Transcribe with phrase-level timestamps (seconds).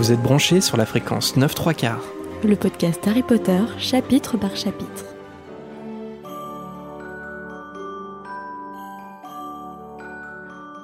[0.00, 2.02] Vous êtes branchés sur la fréquence 9 3 quarts.
[2.42, 5.04] Le podcast Harry Potter, chapitre par chapitre.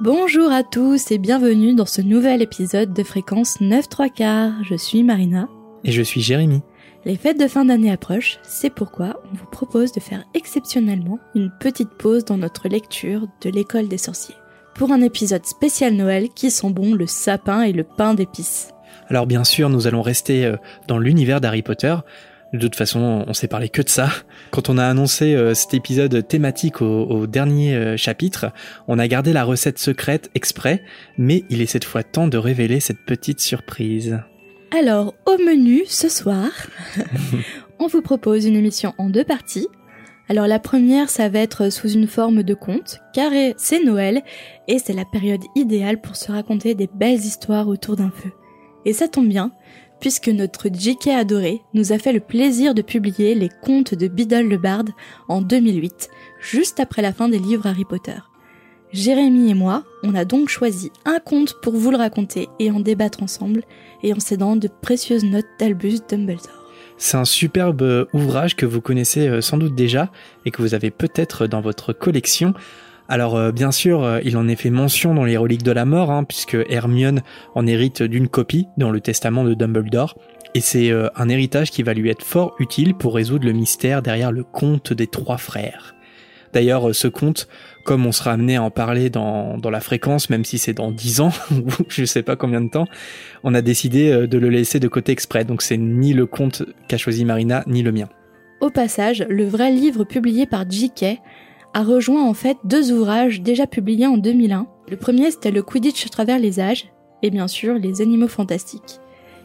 [0.02, 4.52] Bonjour à tous et bienvenue dans ce nouvel épisode de fréquence 9 3 quarts.
[4.64, 5.48] Je suis Marina.
[5.82, 6.60] Et je suis Jérémy.
[7.06, 11.50] Les fêtes de fin d'année approchent, c'est pourquoi on vous propose de faire exceptionnellement une
[11.58, 14.36] petite pause dans notre lecture de l'école des sorciers.
[14.74, 18.74] Pour un épisode spécial Noël qui sent bon le sapin et le pain d'épices.
[19.08, 20.56] Alors bien sûr, nous allons rester euh,
[20.88, 21.94] dans l'univers d'Harry Potter.
[22.52, 24.08] De toute façon, on s'est parlé que de ça.
[24.50, 28.52] Quand on a annoncé euh, cet épisode thématique au, dernier euh, chapitre,
[28.88, 30.82] on a gardé la recette secrète exprès,
[31.18, 34.18] mais il est cette fois temps de révéler cette petite surprise.
[34.76, 36.48] Alors, au menu ce soir,
[37.78, 39.68] on vous propose une émission en deux parties.
[40.28, 44.22] Alors la première, ça va être sous une forme de conte, car c'est Noël
[44.66, 48.32] et c'est la période idéale pour se raconter des belles histoires autour d'un feu.
[48.86, 49.50] Et ça tombe bien,
[50.00, 54.48] puisque notre JK adoré nous a fait le plaisir de publier les contes de Biddle
[54.48, 54.84] le Bard
[55.28, 56.08] en 2008,
[56.40, 58.16] juste après la fin des livres Harry Potter.
[58.92, 62.78] Jérémy et moi, on a donc choisi un conte pour vous le raconter et en
[62.78, 63.64] débattre ensemble,
[64.04, 66.70] et en cédant de précieuses notes d'Albus Dumbledore.
[66.96, 70.10] C'est un superbe ouvrage que vous connaissez euh, sans doute déjà
[70.46, 72.54] et que vous avez peut-être dans votre collection.
[73.08, 75.84] Alors euh, bien sûr, euh, il en est fait mention dans les reliques de la
[75.84, 77.22] mort, hein, puisque Hermione
[77.54, 80.16] en hérite d'une copie dans le testament de Dumbledore,
[80.54, 84.02] et c'est euh, un héritage qui va lui être fort utile pour résoudre le mystère
[84.02, 85.94] derrière le conte des trois frères.
[86.52, 87.48] D'ailleurs, ce conte,
[87.84, 90.90] comme on sera amené à en parler dans, dans la fréquence, même si c'est dans
[90.90, 92.86] dix ans, ou je sais pas combien de temps,
[93.44, 96.96] on a décidé de le laisser de côté exprès, donc c'est ni le conte qu'a
[96.96, 98.08] choisi Marina, ni le mien.
[98.60, 101.20] Au passage, le vrai livre publié par J.K
[101.74, 104.66] a rejoint en fait deux ouvrages déjà publiés en 2001.
[104.88, 106.88] Le premier c'était le Quidditch à travers les âges
[107.22, 109.00] et bien sûr les animaux fantastiques.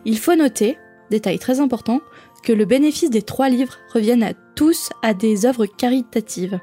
[0.06, 0.78] Il faut noter,
[1.10, 2.02] détail très important,
[2.44, 6.60] que le bénéfice des trois livres reviennent à tous à des œuvres caritatives.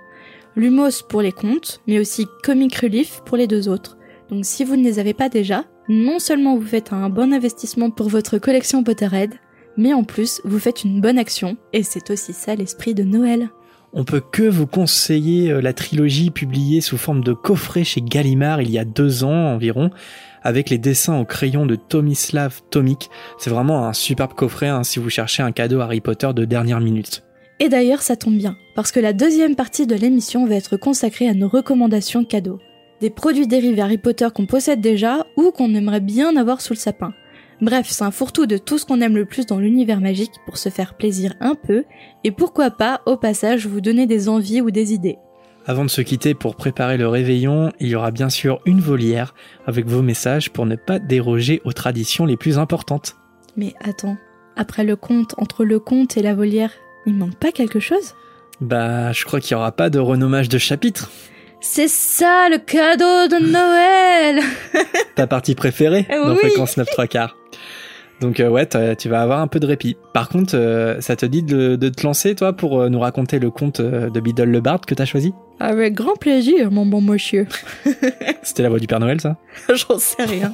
[0.57, 3.97] Lumos pour les contes, mais aussi Comic Relief pour les deux autres.
[4.31, 7.91] Donc si vous ne les avez pas déjà, non seulement vous faites un bon investissement
[7.91, 9.35] pour votre collection Potterhead,
[9.77, 13.51] mais en plus vous faites une bonne action, et c'est aussi ça l'esprit de Noël.
[13.95, 18.61] On peut que vous conseiller euh, la trilogie publiée sous forme de coffret chez Gallimard
[18.61, 19.91] il y a deux ans environ,
[20.43, 23.09] avec les dessins au crayon de Tomislav Tomik.
[23.39, 26.81] C'est vraiment un superbe coffret hein, si vous cherchez un cadeau Harry Potter de dernière
[26.81, 27.25] minute.
[27.61, 31.27] Et d'ailleurs, ça tombe bien, parce que la deuxième partie de l'émission va être consacrée
[31.27, 32.61] à nos recommandations cadeaux.
[33.01, 36.79] Des produits dérivés Harry Potter qu'on possède déjà ou qu'on aimerait bien avoir sous le
[36.79, 37.15] sapin.
[37.61, 40.59] Bref, c'est un fourre-tout de tout ce qu'on aime le plus dans l'univers magique pour
[40.59, 41.85] se faire plaisir un peu,
[42.23, 45.19] et pourquoi pas, au passage, vous donner des envies ou des idées.
[45.67, 49.35] Avant de se quitter pour préparer le réveillon, il y aura bien sûr une volière
[49.67, 53.17] avec vos messages pour ne pas déroger aux traditions les plus importantes.
[53.57, 54.17] Mais attends,
[54.57, 56.73] après le conte, entre le conte et la volière,
[57.07, 58.15] il manque pas quelque chose?
[58.61, 61.11] Bah, je crois qu'il y aura pas de renommage de chapitre.
[61.61, 64.43] C'est ça le cadeau de Noël
[65.17, 67.37] Ta partie préférée dans Fréquence 9 3 quarts.
[68.21, 69.97] Donc euh, ouais, tu vas avoir un peu de répit.
[70.13, 73.51] Par contre, euh, ça te dit de, te lancer, toi, pour euh, nous raconter le
[73.51, 75.33] conte de Biddle le Bard que t'as choisi?
[75.61, 77.47] Avec grand plaisir, mon bon monsieur.
[78.43, 79.37] C'était la voix du Père Noël, ça?
[79.75, 80.53] J'en sais rien.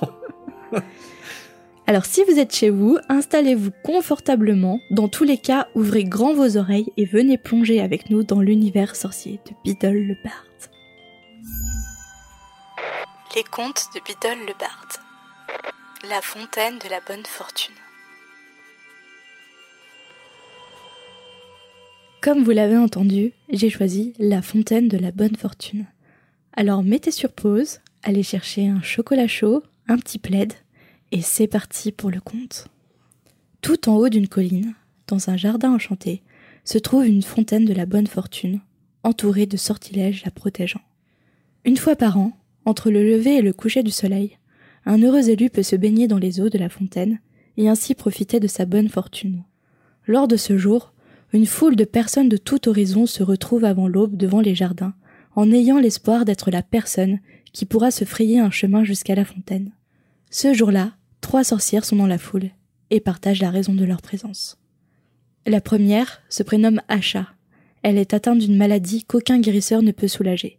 [1.86, 4.80] Alors si vous êtes chez vous, installez-vous confortablement.
[4.90, 8.96] Dans tous les cas, ouvrez grand vos oreilles et venez plonger avec nous dans l'univers
[8.96, 10.44] sorcier de Biddle le Bard.
[13.34, 14.86] Les contes de Biddle le Bard.
[16.08, 17.74] La fontaine de la bonne fortune.
[22.20, 25.86] Comme vous l'avez entendu, j'ai choisi la fontaine de la bonne fortune.
[26.52, 30.52] Alors mettez sur pause, allez chercher un chocolat chaud, un petit plaid,
[31.10, 32.68] et c'est parti pour le conte.
[33.62, 34.74] Tout en haut d'une colline,
[35.08, 36.22] dans un jardin enchanté,
[36.64, 38.60] se trouve une fontaine de la bonne fortune,
[39.02, 40.82] entourée de sortilèges la protégeant.
[41.64, 42.32] Une fois par an,
[42.64, 44.38] entre le lever et le coucher du soleil,
[44.86, 47.20] un heureux élu peut se baigner dans les eaux de la fontaine
[47.56, 49.44] et ainsi profiter de sa bonne fortune.
[50.06, 50.92] Lors de ce jour,
[51.32, 54.94] une foule de personnes de tout horizon se retrouve avant l'aube devant les jardins,
[55.34, 57.18] en ayant l'espoir d'être la personne
[57.52, 59.72] qui pourra se frayer un chemin jusqu'à la fontaine.
[60.30, 62.50] Ce jour-là, trois sorcières sont dans la foule
[62.90, 64.58] et partagent la raison de leur présence.
[65.46, 67.28] La première se prénomme Asha.
[67.82, 70.58] Elle est atteinte d'une maladie qu'aucun guérisseur ne peut soulager.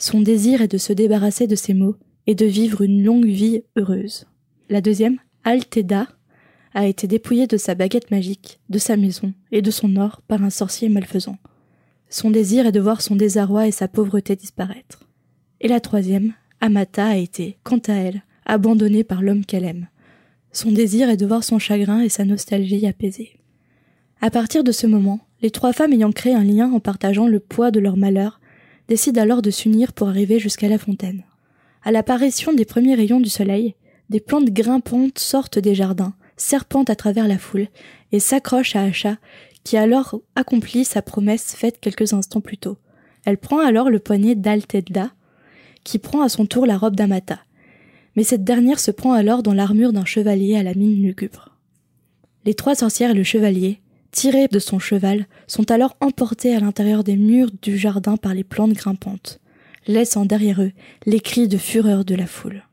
[0.00, 1.94] Son désir est de se débarrasser de ses maux
[2.26, 4.24] et de vivre une longue vie heureuse.
[4.70, 6.08] La deuxième, Alteda,
[6.72, 10.42] a été dépouillée de sa baguette magique, de sa maison et de son or par
[10.42, 11.36] un sorcier malfaisant.
[12.08, 15.06] Son désir est de voir son désarroi et sa pauvreté disparaître.
[15.60, 16.32] Et la troisième,
[16.62, 19.88] Amata, a été, quant à elle, abandonnée par l'homme qu'elle aime.
[20.50, 23.38] Son désir est de voir son chagrin et sa nostalgie apaisés.
[24.22, 27.38] À partir de ce moment, les trois femmes ayant créé un lien en partageant le
[27.38, 28.39] poids de leur malheur,
[28.90, 31.22] décident alors de s'unir pour arriver jusqu'à la fontaine.
[31.84, 33.76] À l'apparition des premiers rayons du soleil,
[34.10, 37.68] des plantes grimpantes sortent des jardins, serpentent à travers la foule
[38.10, 39.18] et s'accrochent à Acha,
[39.62, 42.78] qui alors accomplit sa promesse faite quelques instants plus tôt.
[43.24, 45.12] Elle prend alors le poignet d'Altedda,
[45.84, 47.38] qui prend à son tour la robe d'Amata.
[48.16, 51.56] Mais cette dernière se prend alors dans l'armure d'un chevalier à la mine lugubre.
[52.44, 53.80] Les trois sorcières et le chevalier,
[54.12, 58.44] tirés de son cheval, sont alors emportés à l'intérieur des murs du jardin par les
[58.44, 59.40] plantes grimpantes,
[59.86, 60.72] laissant derrière eux
[61.06, 62.64] les cris de fureur de la foule.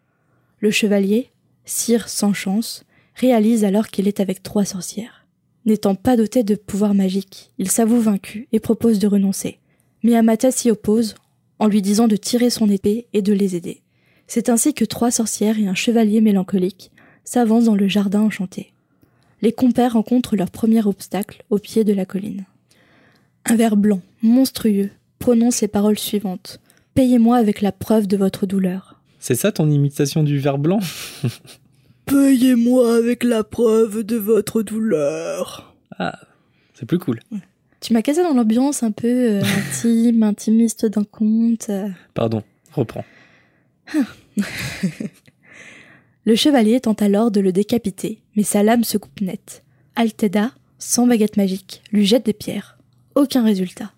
[0.59, 1.29] Le chevalier,
[1.65, 2.83] sire sans chance,
[3.15, 5.25] réalise alors qu'il est avec trois sorcières.
[5.65, 9.59] N'étant pas doté de pouvoir magique, il s'avoue vaincu et propose de renoncer.
[10.03, 11.15] Mais Amata s'y oppose
[11.59, 13.81] en lui disant de tirer son épée et de les aider.
[14.27, 16.91] C'est ainsi que trois sorcières et un chevalier mélancolique
[17.23, 18.73] s'avancent dans le jardin enchanté
[19.41, 22.45] les compères rencontrent leur premier obstacle au pied de la colline.
[23.45, 24.89] Un ver blanc, monstrueux,
[25.19, 26.59] prononce les paroles suivantes.
[26.93, 29.01] Payez-moi avec la preuve de votre douleur.
[29.19, 30.79] C'est ça ton imitation du ver blanc?
[32.05, 35.75] Payez-moi avec la preuve de votre douleur.
[35.99, 36.17] Ah,
[36.73, 37.19] c'est plus cool.
[37.81, 41.69] Tu m'as cassé dans l'ambiance un peu euh, intime, intimiste d'un conte.
[42.13, 42.43] Pardon,
[42.73, 43.05] reprends.
[46.27, 49.63] Le chevalier tente alors de le décapiter, mais sa lame se coupe net.
[49.95, 52.77] Alteda, sans baguette magique, lui jette des pierres.
[53.15, 53.93] Aucun résultat.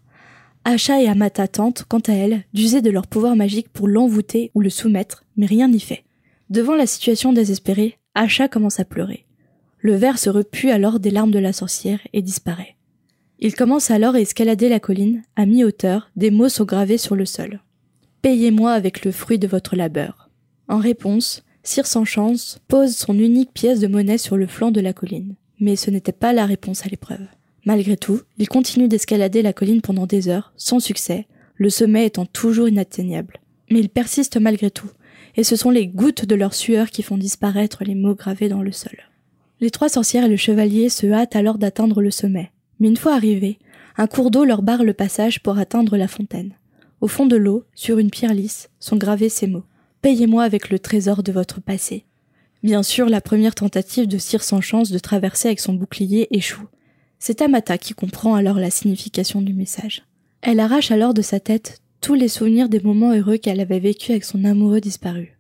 [0.64, 4.62] Asha et Amata tentent, quant à elles, d'user de leur pouvoir magique pour l'envoûter ou
[4.62, 6.04] le soumettre, mais rien n'y fait.
[6.52, 9.26] Devant la situation désespérée, Asha commence à pleurer.
[9.80, 12.76] Le ver se repue alors des larmes de la sorcière et disparaît.
[13.40, 17.26] Il commence alors à escalader la colline, à mi-hauteur, des mots sont gravés sur le
[17.26, 17.60] sol.
[18.22, 20.30] Payez-moi avec le fruit de votre labeur.
[20.68, 24.82] En réponse, Sire sans chance pose son unique pièce de monnaie sur le flanc de
[24.82, 25.36] la colline.
[25.60, 27.28] Mais ce n'était pas la réponse à l'épreuve.
[27.64, 31.28] Malgré tout, il continue d'escalader la colline pendant des heures, sans succès,
[31.58, 33.36] le sommet étant toujours inatteignable.
[33.70, 34.90] Mais il persiste malgré tout,
[35.36, 38.64] et ce sont les gouttes de leur sueur qui font disparaître les mots gravés dans
[38.64, 38.98] le sol.
[39.60, 42.50] Les trois sorcières et le chevalier se hâtent alors d'atteindre le sommet.
[42.80, 43.60] Mais une fois arrivés,
[43.96, 46.54] un cours d'eau leur barre le passage pour atteindre la fontaine.
[47.00, 49.66] Au fond de l'eau, sur une pierre lisse, sont gravés ces mots.
[50.02, 52.06] Payez-moi avec le trésor de votre passé.
[52.64, 56.68] Bien sûr, la première tentative de Cire sans chance de traverser avec son bouclier échoue.
[57.20, 60.04] C'est Amata qui comprend alors la signification du message.
[60.42, 64.12] Elle arrache alors de sa tête tous les souvenirs des moments heureux qu'elle avait vécus
[64.12, 65.38] avec son amoureux disparu.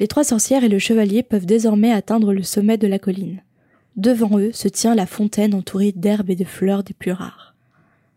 [0.00, 3.42] Les trois sorcières et le chevalier peuvent désormais atteindre le sommet de la colline.
[3.94, 7.54] Devant eux se tient la fontaine entourée d'herbes et de fleurs des plus rares.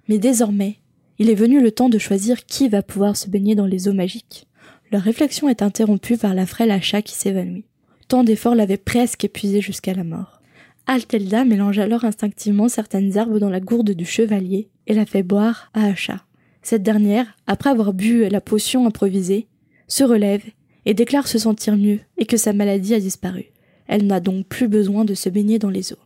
[0.08, 0.78] Mais désormais,
[1.20, 3.94] il est venu le temps de choisir qui va pouvoir se baigner dans les eaux
[3.94, 4.48] magiques.
[4.92, 7.66] Leur réflexion est interrompue par la frêle Acha qui s'évanouit.
[8.08, 10.42] Tant d'efforts l'avaient presque épuisé jusqu'à la mort.
[10.88, 15.72] Altelda mélange alors instinctivement certaines herbes dans la gourde du chevalier et la fait boire
[15.74, 16.24] à Acha.
[16.62, 19.48] Cette dernière, après avoir bu la potion improvisée,
[19.88, 20.44] se relève
[20.86, 23.46] et déclare se sentir mieux et que sa maladie a disparu.
[23.88, 26.00] Elle n'a donc plus besoin de se baigner dans les eaux.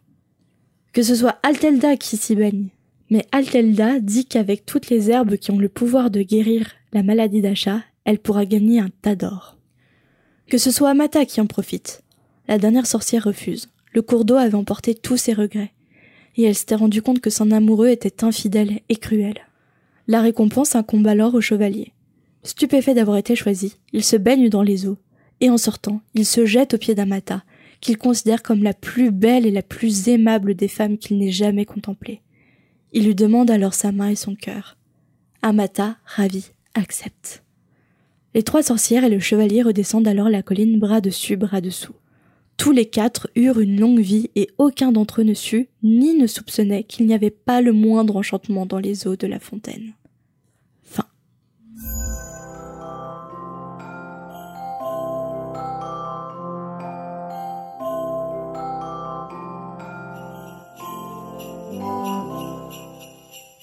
[0.94, 2.68] Que ce soit Altelda qui s'y baigne,
[3.10, 7.42] mais Altelda dit qu'avec toutes les herbes qui ont le pouvoir de guérir la maladie
[7.42, 9.56] d'Acha, elle pourra gagner un tas d'or.
[10.48, 12.02] Que ce soit Amata qui en profite.
[12.48, 13.70] La dernière sorcière refuse.
[13.94, 15.74] Le cours d'eau avait emporté tous ses regrets.
[16.36, 19.36] Et elle s'était rendue compte que son amoureux était infidèle et cruel.
[20.08, 21.94] La récompense incombe alors au chevalier.
[22.42, 24.98] Stupéfait d'avoir été choisi, il se baigne dans les eaux,
[25.40, 27.44] et en sortant, il se jette aux pieds d'Amata,
[27.80, 31.66] qu'il considère comme la plus belle et la plus aimable des femmes qu'il n'ait jamais
[31.66, 32.24] contemplées.
[32.92, 34.78] Il lui demande alors sa main et son cœur.
[35.44, 37.44] Amata, ravi, accepte.
[38.36, 41.96] Les trois sorcières et le chevalier redescendent alors la colline bras dessus, bras dessous.
[42.58, 46.28] Tous les quatre eurent une longue vie et aucun d'entre eux ne sut, ni ne
[46.28, 49.94] soupçonnait qu'il n'y avait pas le moindre enchantement dans les eaux de la fontaine.
[50.84, 51.06] Fin.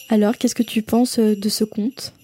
[0.08, 2.15] Alors, qu'est-ce que tu penses de ce conte?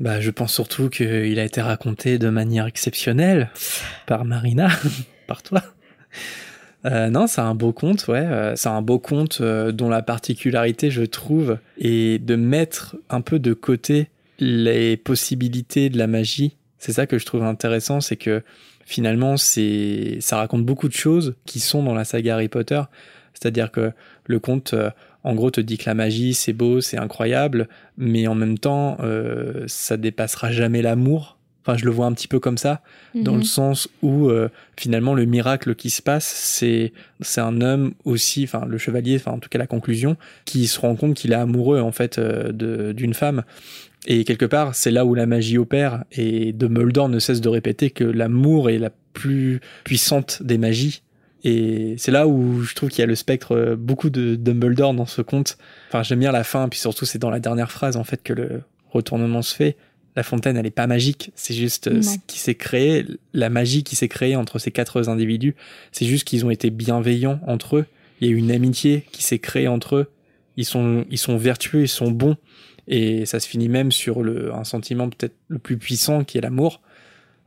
[0.00, 3.50] Bah, je pense surtout qu'il a été raconté de manière exceptionnelle
[4.06, 4.68] par Marina,
[5.26, 5.62] par toi.
[6.86, 8.24] Euh, non, c'est un beau conte, ouais.
[8.24, 13.20] Euh, c'est un beau conte euh, dont la particularité, je trouve, est de mettre un
[13.20, 16.56] peu de côté les possibilités de la magie.
[16.78, 18.42] C'est ça que je trouve intéressant, c'est que
[18.84, 22.80] finalement, c'est, ça raconte beaucoup de choses qui sont dans la saga Harry Potter.
[23.34, 23.92] C'est-à-dire que
[24.26, 24.74] le conte
[25.24, 28.96] en gros, te dit que la magie, c'est beau, c'est incroyable, mais en même temps,
[29.00, 31.36] euh, ça dépassera jamais l'amour.
[31.66, 32.80] Enfin, je le vois un petit peu comme ça,
[33.14, 33.38] dans Mhm.
[33.38, 34.48] le sens où euh,
[34.78, 39.32] finalement le miracle qui se passe, c'est c'est un homme aussi, enfin le chevalier, enfin
[39.32, 42.52] en tout cas la conclusion, qui se rend compte qu'il est amoureux en fait euh,
[42.52, 43.42] de d'une femme.
[44.06, 46.04] Et quelque part, c'est là où la magie opère.
[46.12, 51.02] Et Dumbledore ne cesse de répéter que l'amour est la plus puissante des magies.
[51.44, 54.92] Et c'est là où je trouve qu'il y a le spectre euh, beaucoup de Dumbledore
[54.94, 55.56] dans ce conte.
[55.88, 58.32] Enfin, j'aime bien la fin, puis surtout c'est dans la dernière phrase en fait que
[58.32, 59.76] le retournement se fait.
[60.16, 62.02] La fontaine, elle est pas magique, c'est juste euh, Non.
[62.02, 65.54] ce qui s'est créé, la magie qui s'est créée entre ces quatre individus.
[65.92, 67.86] C'est juste qu'ils ont été bienveillants entre eux.
[68.20, 70.10] Il y a eu une amitié qui s'est créée entre eux.
[70.56, 72.36] Ils sont, ils sont vertueux, ils sont bons.
[72.88, 76.40] Et ça se finit même sur le, un sentiment peut-être le plus puissant qui est
[76.40, 76.80] l'amour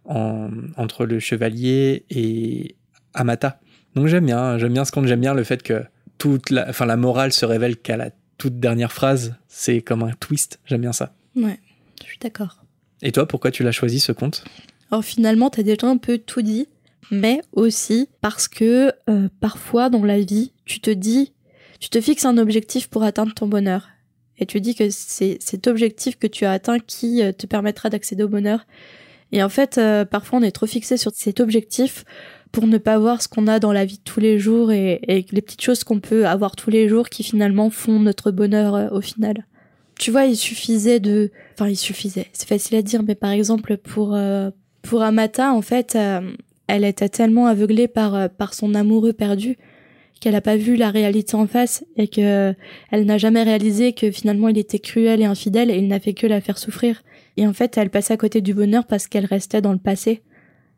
[0.06, 2.76] en- entre le chevalier et
[3.14, 3.60] Amata.
[3.96, 5.84] Donc j'aime bien, j'aime bien ce conte, j'aime bien le fait que
[6.18, 9.36] toute la, enfin la morale se révèle qu'à la toute dernière phrase.
[9.48, 10.60] C'est comme un twist.
[10.66, 11.14] J'aime bien ça.
[11.36, 11.60] Ouais,
[12.02, 12.64] je suis d'accord.
[13.02, 14.44] Et toi, pourquoi tu l'as choisi ce conte?
[14.92, 16.68] Alors finalement, t'as déjà un peu tout dit,
[17.12, 21.34] mais aussi parce que euh, parfois dans la vie, tu te dis,
[21.80, 23.90] tu te fixes un objectif pour atteindre ton bonheur.
[24.38, 27.90] Et tu dis que c'est cet objectif que tu as atteint qui euh, te permettra
[27.90, 28.66] d'accéder au bonheur.
[29.32, 32.06] Et en fait, euh, parfois on est trop fixé sur cet objectif
[32.52, 35.00] pour ne pas voir ce qu'on a dans la vie de tous les jours et,
[35.08, 38.76] et les petites choses qu'on peut avoir tous les jours qui finalement font notre bonheur
[38.76, 39.46] euh, au final.
[40.00, 41.32] Tu vois, il suffisait de...
[41.54, 42.28] Enfin, il suffisait.
[42.34, 44.50] C'est facile à dire, mais par exemple, pour, euh,
[44.82, 46.22] pour Amata, en fait, euh,
[46.68, 49.58] elle était tellement aveuglée par, par son amoureux perdu
[50.20, 52.54] qu'elle n'a pas vu la réalité en face et que
[52.92, 56.14] elle n'a jamais réalisé que finalement il était cruel et infidèle et il n'a fait
[56.14, 57.02] que la faire souffrir.
[57.38, 60.22] Et en fait, elle passait à côté du bonheur parce qu'elle restait dans le passé.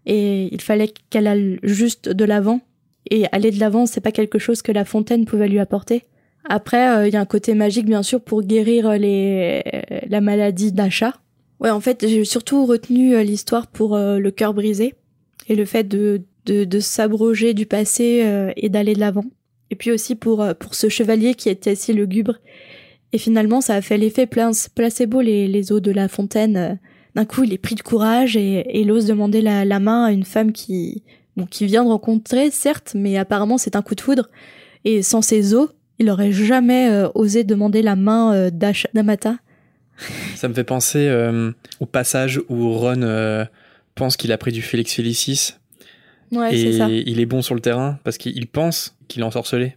[0.06, 2.62] Et il fallait qu'elle aille juste de l'avant.
[3.10, 6.04] Et aller de l'avant, c'est pas quelque chose que la fontaine pouvait lui apporter.
[6.46, 9.64] Après, euh, il y a un côté magique, bien sûr, pour guérir les...
[10.08, 11.14] la maladie d'achat.
[11.60, 14.96] Ouais, en fait, j'ai surtout retenu euh, l'histoire pour euh, le cœur brisé
[15.48, 19.26] et le fait de, de, de s'abroger du passé euh, et d'aller de l'avant.
[19.70, 22.40] Et puis aussi pour, euh, pour ce chevalier qui était si lugubre.
[23.14, 26.80] Et finalement, ça a fait l'effet placebo, les, les eaux de la fontaine.
[27.16, 30.06] D'un coup, il est pris de courage et, et il ose demander la, la main
[30.06, 31.04] à une femme qui,
[31.38, 34.30] bon, qui vient de rencontrer, certes, mais apparemment c'est un coup de foudre.
[34.86, 38.50] Et sans ses os, il aurait jamais euh, osé demander la main euh,
[38.94, 39.38] d'Amata.
[40.36, 43.46] Ça me fait penser euh, au passage où Ron
[43.96, 45.52] pense qu'il a pris du Félix Félicis
[46.32, 46.90] Ouais, c'est et ça.
[46.90, 49.76] il est bon sur le terrain parce qu'il pense qu'il est ensorcelé.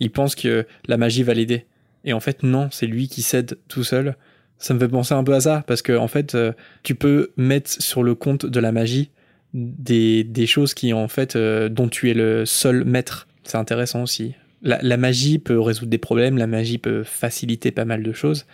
[0.00, 1.64] Il pense que la magie va l'aider.
[2.04, 4.16] Et en fait, non, c'est lui qui cède tout seul.
[4.58, 7.32] Ça me fait penser un peu à ça parce que en fait, euh, tu peux
[7.36, 9.10] mettre sur le compte de la magie
[9.52, 13.28] des, choses qui en fait euh, dont tu es le seul maître.
[13.44, 14.34] C'est intéressant aussi.
[14.62, 18.46] La, la magie peut résoudre des problèmes, la magie peut faciliter pas mal de choses.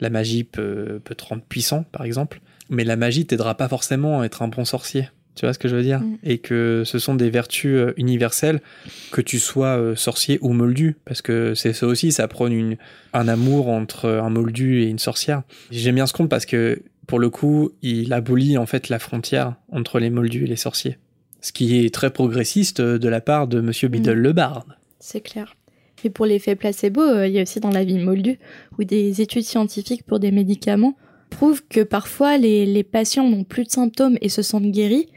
[0.00, 2.40] La magie peut, peut te rendre puissant, par exemple.
[2.68, 5.08] Mais la magie t'aidera pas forcément à être un bon sorcier.
[5.34, 6.16] Tu vois ce que je veux dire Mm.
[6.24, 8.60] Et que ce sont des vertus euh, universelles,
[9.10, 12.76] que tu sois euh, sorcier ou moldu, parce que c'est ça aussi, ça prône une,
[13.12, 15.42] un amour entre un moldu et une sorcière.
[15.70, 19.54] J'aime bien ce conte parce que, pour le coup, il abolit en fait la frontière
[19.72, 20.98] entre les moldus et les sorciers.
[21.40, 24.22] Ce qui est très progressiste euh, de la part de Monsieur Biddle Mm.
[24.22, 24.76] le barde.
[25.00, 25.56] C'est clair.
[26.04, 28.38] Et pour l'effet placebo, euh, il y a aussi dans la vie moldue
[28.78, 30.96] où des études scientifiques pour des médicaments
[31.30, 35.08] prouvent que parfois les, les patients n'ont plus de symptômes et se sentent guéris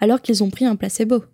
[0.00, 1.24] alors qu'ils ont pris un placebo.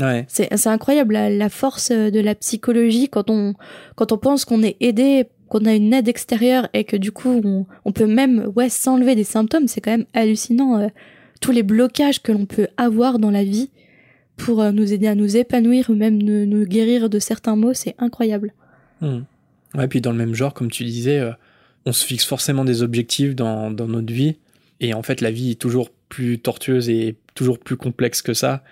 [0.00, 0.24] Ouais.
[0.28, 3.54] C'est incroyable la, la force euh, de la psychologie quand on,
[3.94, 7.40] quand on pense qu'on est aidé, qu'on a une aide extérieure et que du coup
[7.44, 9.68] on, on peut même ouais, s'enlever des symptômes.
[9.68, 10.88] C'est quand même hallucinant euh,
[11.40, 13.70] tous les blocages que l'on peut avoir dans la vie
[14.36, 17.72] pour euh, nous aider à nous épanouir ou même nous, nous guérir de certains maux.
[17.72, 18.52] C'est incroyable.
[19.00, 19.20] Hmm.
[19.76, 21.30] Ouais, puis dans le même genre, comme tu disais, euh,
[21.86, 24.38] on se fixe forcément des objectifs dans, dans notre vie.
[24.80, 28.62] Et en fait, la vie est toujours plus tortueuse et toujours plus complexe que ça.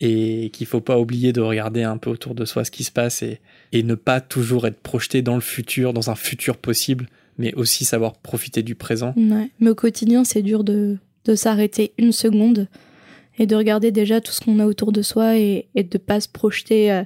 [0.00, 2.90] Et qu'il faut pas oublier de regarder un peu autour de soi ce qui se
[2.90, 3.40] passe et,
[3.72, 8.14] ne pas toujours être projeté dans le futur, dans un futur possible, mais aussi savoir
[8.14, 9.14] profiter du présent.
[9.16, 9.50] Ouais.
[9.58, 12.68] Mais au quotidien, c'est dur de, de s'arrêter une seconde
[13.38, 16.20] et de regarder déjà tout ce qu'on a autour de soi et, et de pas
[16.20, 17.04] se projeter euh,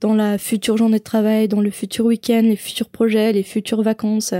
[0.00, 3.82] dans la future journée de travail, dans le futur week-end, les futurs projets, les futures
[3.82, 4.34] vacances.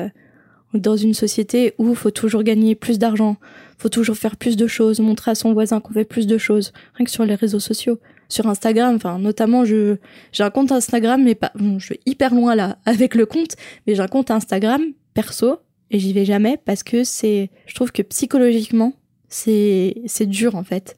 [0.74, 3.36] Dans une société où il faut toujours gagner plus d'argent,
[3.78, 6.72] faut toujours faire plus de choses, montrer à son voisin qu'on fait plus de choses,
[6.94, 7.98] rien que sur les réseaux sociaux.
[8.28, 9.96] Sur Instagram, enfin notamment je
[10.32, 13.56] j'ai un compte Instagram mais pas bon, je suis hyper loin là avec le compte,
[13.86, 14.80] mais j'ai un compte Instagram
[15.12, 15.58] perso
[15.90, 18.94] et j'y vais jamais parce que c'est je trouve que psychologiquement
[19.28, 20.96] c'est c'est dur en fait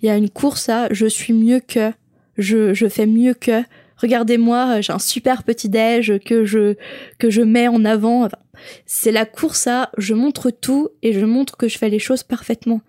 [0.00, 1.90] il y a une course à je suis mieux que
[2.38, 3.62] je je fais mieux que
[4.00, 6.74] regardez-moi j'ai un super petit déj que je
[7.18, 8.38] que je mets en avant Enfin,
[8.86, 12.22] c'est la course à je montre tout et je montre que je fais les choses
[12.22, 12.80] parfaitement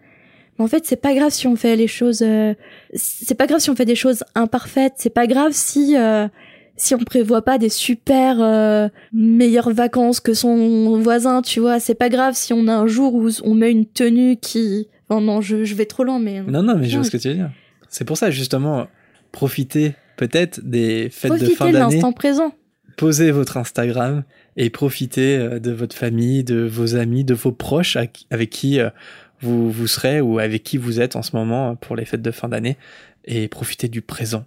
[0.60, 2.22] En fait, c'est pas grave si on fait les choses.
[2.24, 2.54] euh,
[2.94, 4.94] c'est pas grave si on fait des choses imparfaites.
[4.98, 6.28] C'est pas grave si euh,
[6.76, 11.42] si on prévoit pas des super euh, meilleures vacances que son voisin.
[11.42, 14.38] Tu vois, c'est pas grave si on a un jour où on met une tenue
[14.38, 14.88] qui.
[15.10, 16.42] Oh non, je, je vais trop loin, mais.
[16.42, 17.52] Non, non, mais je vois ce que tu veux dire.
[17.90, 18.88] C'est pour ça, justement,
[19.32, 21.96] profitez peut-être des fêtes de Profitez fin de d'année.
[21.96, 22.54] l'instant présent.
[22.96, 24.24] Posez votre Instagram
[24.56, 27.96] et profitez euh, de votre famille, de vos amis, de vos proches
[28.30, 28.92] avec qui euh,
[29.40, 32.30] vous, vous serez ou avec qui vous êtes en ce moment pour les fêtes de
[32.30, 32.78] fin d'année
[33.26, 34.46] et profitez du présent.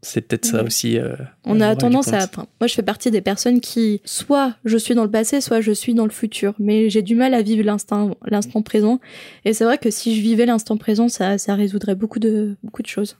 [0.00, 0.98] C'est peut-être ça aussi.
[0.98, 2.24] euh, On a tendance à.
[2.24, 5.60] enfin, moi, je fais partie des personnes qui, soit je suis dans le passé, soit
[5.60, 6.54] je suis dans le futur.
[6.58, 8.98] Mais j'ai du mal à vivre l'instant, l'instant présent.
[9.44, 12.80] Et c'est vrai que si je vivais l'instant présent, ça, ça résoudrait beaucoup de, beaucoup
[12.80, 13.18] de choses.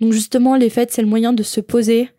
[0.00, 2.10] Donc justement, les fêtes, c'est le moyen de se poser,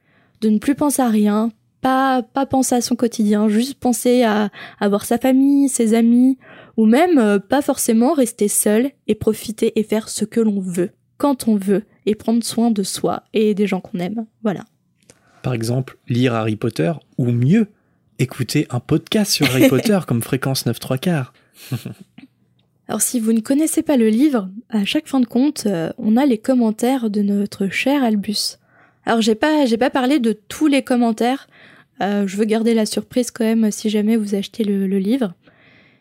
[0.41, 4.50] de ne plus penser à rien, pas, pas penser à son quotidien, juste penser à,
[4.79, 6.38] à voir sa famille, ses amis,
[6.77, 10.91] ou même euh, pas forcément rester seul et profiter et faire ce que l'on veut,
[11.17, 14.25] quand on veut, et prendre soin de soi et des gens qu'on aime.
[14.43, 14.65] Voilà.
[15.41, 17.67] Par exemple, lire Harry Potter ou mieux,
[18.17, 21.33] écouter un podcast sur Harry Potter comme Fréquence 9 3 quarts.
[22.89, 26.17] Alors si vous ne connaissez pas le livre, à chaque fin de compte, euh, on
[26.17, 28.58] a les commentaires de notre cher Albus.
[29.05, 31.48] Alors j'ai pas j'ai pas parlé de tous les commentaires.
[32.01, 35.36] euh, je veux garder la surprise quand même si jamais vous achetez le, livre.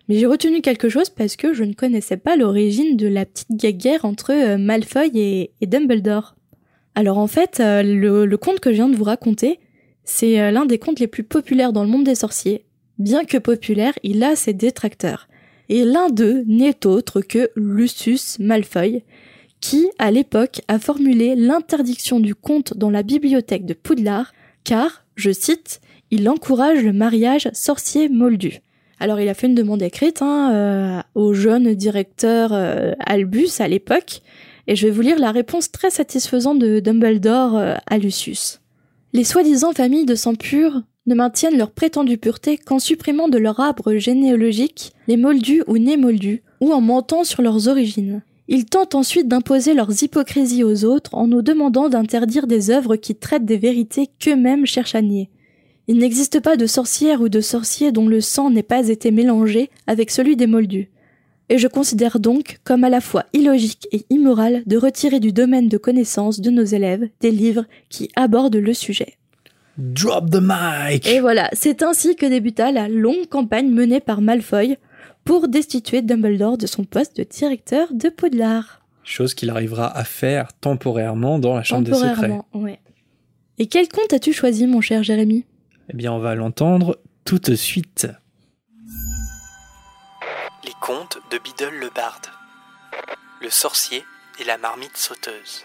[0.09, 3.51] Mais j'ai retenu quelque chose parce que je ne connaissais pas l'origine de la petite
[3.77, 6.37] guerre entre euh, Malfoy et, Dumbledore.
[6.95, 9.61] Alors en fait, le, le conte que je viens de vous raconter,
[10.05, 12.65] c'est l'un des contes les plus populaires dans le monde des sorciers.
[12.99, 15.29] Bien que populaire, il a ses détracteurs
[15.69, 19.03] et l'un d'eux n'est autre que Lucius Malfoy,
[19.61, 24.33] qui, à l'époque, a formulé l'interdiction du conte dans la bibliothèque de Poudlard,
[24.65, 28.61] car, je cite, il encourage le mariage sorcier-moldu.
[29.01, 33.69] Alors il a fait une demande écrite hein, euh, au jeune directeur euh, Albus à
[33.69, 34.23] l'époque,
[34.67, 38.61] et je vais vous lire la réponse très satisfaisante de Dumbledore euh, à Lucius.
[39.13, 43.59] Les soi-disant familles de sang pur ne maintiennent leur prétendue pureté qu'en supprimant de leur
[43.59, 48.23] arbre généalogique les moldus ou nés moldus, ou en mentant sur leurs origines.
[48.47, 53.15] Ils tentent ensuite d'imposer leurs hypocrisies aux autres en nous demandant d'interdire des œuvres qui
[53.15, 55.29] traitent des vérités qu'eux-mêmes cherchent à nier.
[55.87, 59.71] Il n'existe pas de sorcière ou de sorcier dont le sang n'ait pas été mélangé
[59.87, 60.91] avec celui des moldus.
[61.51, 65.69] Et je considère donc comme à la fois illogique et immoral de retirer du domaine
[65.69, 69.15] de connaissance de nos élèves des livres qui abordent le sujet.
[69.79, 74.77] Drop the mic Et voilà, c'est ainsi que débuta la longue campagne menée par Malfoy
[75.25, 78.81] pour destituer Dumbledore de son poste de directeur de Poudlard.
[79.05, 82.09] Chose qu'il arrivera à faire temporairement dans la chambre des secrets.
[82.09, 82.81] Temporairement, ouais.
[83.59, 85.45] Et quel conte as-tu choisi, mon cher Jérémy?
[85.91, 88.09] Eh bien, on va l'entendre tout de suite.
[90.65, 92.27] Les contes de Biddle le Barde.
[93.41, 94.03] Le sorcier
[94.41, 95.65] et la marmite sauteuse.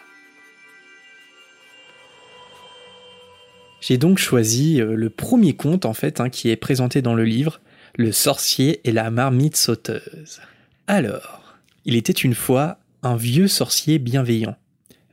[3.86, 7.26] J'ai donc choisi euh, le premier conte en fait hein, qui est présenté dans le
[7.26, 7.60] livre,
[7.98, 10.40] Le sorcier et la marmite sauteuse.
[10.88, 14.56] Alors, il était une fois un vieux sorcier bienveillant.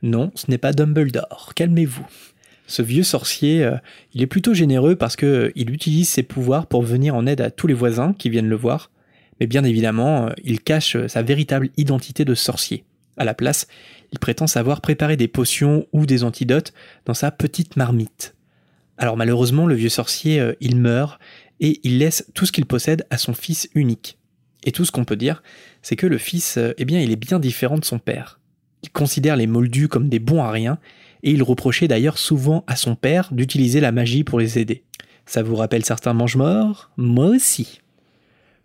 [0.03, 2.07] Non, ce n'est pas Dumbledore, calmez-vous.
[2.65, 3.75] Ce vieux sorcier, euh,
[4.13, 7.41] il est plutôt généreux parce que euh, il utilise ses pouvoirs pour venir en aide
[7.41, 8.89] à tous les voisins qui viennent le voir,
[9.41, 12.85] mais bien évidemment, il cache sa véritable identité de sorcier.
[13.17, 13.67] À la place,
[14.13, 16.71] il prétend savoir préparer des potions ou des antidotes
[17.05, 18.33] dans sa petite marmite.
[19.01, 21.19] Alors malheureusement, le vieux sorcier, euh, il meurt
[21.59, 24.19] et il laisse tout ce qu'il possède à son fils unique.
[24.63, 25.41] Et tout ce qu'on peut dire,
[25.81, 28.39] c'est que le fils, euh, eh bien, il est bien différent de son père.
[28.83, 30.77] Il considère les moldus comme des bons à rien,
[31.23, 34.83] et il reprochait d'ailleurs souvent à son père d'utiliser la magie pour les aider.
[35.25, 36.91] Ça vous rappelle certains mange-morts?
[36.95, 37.81] Moi aussi.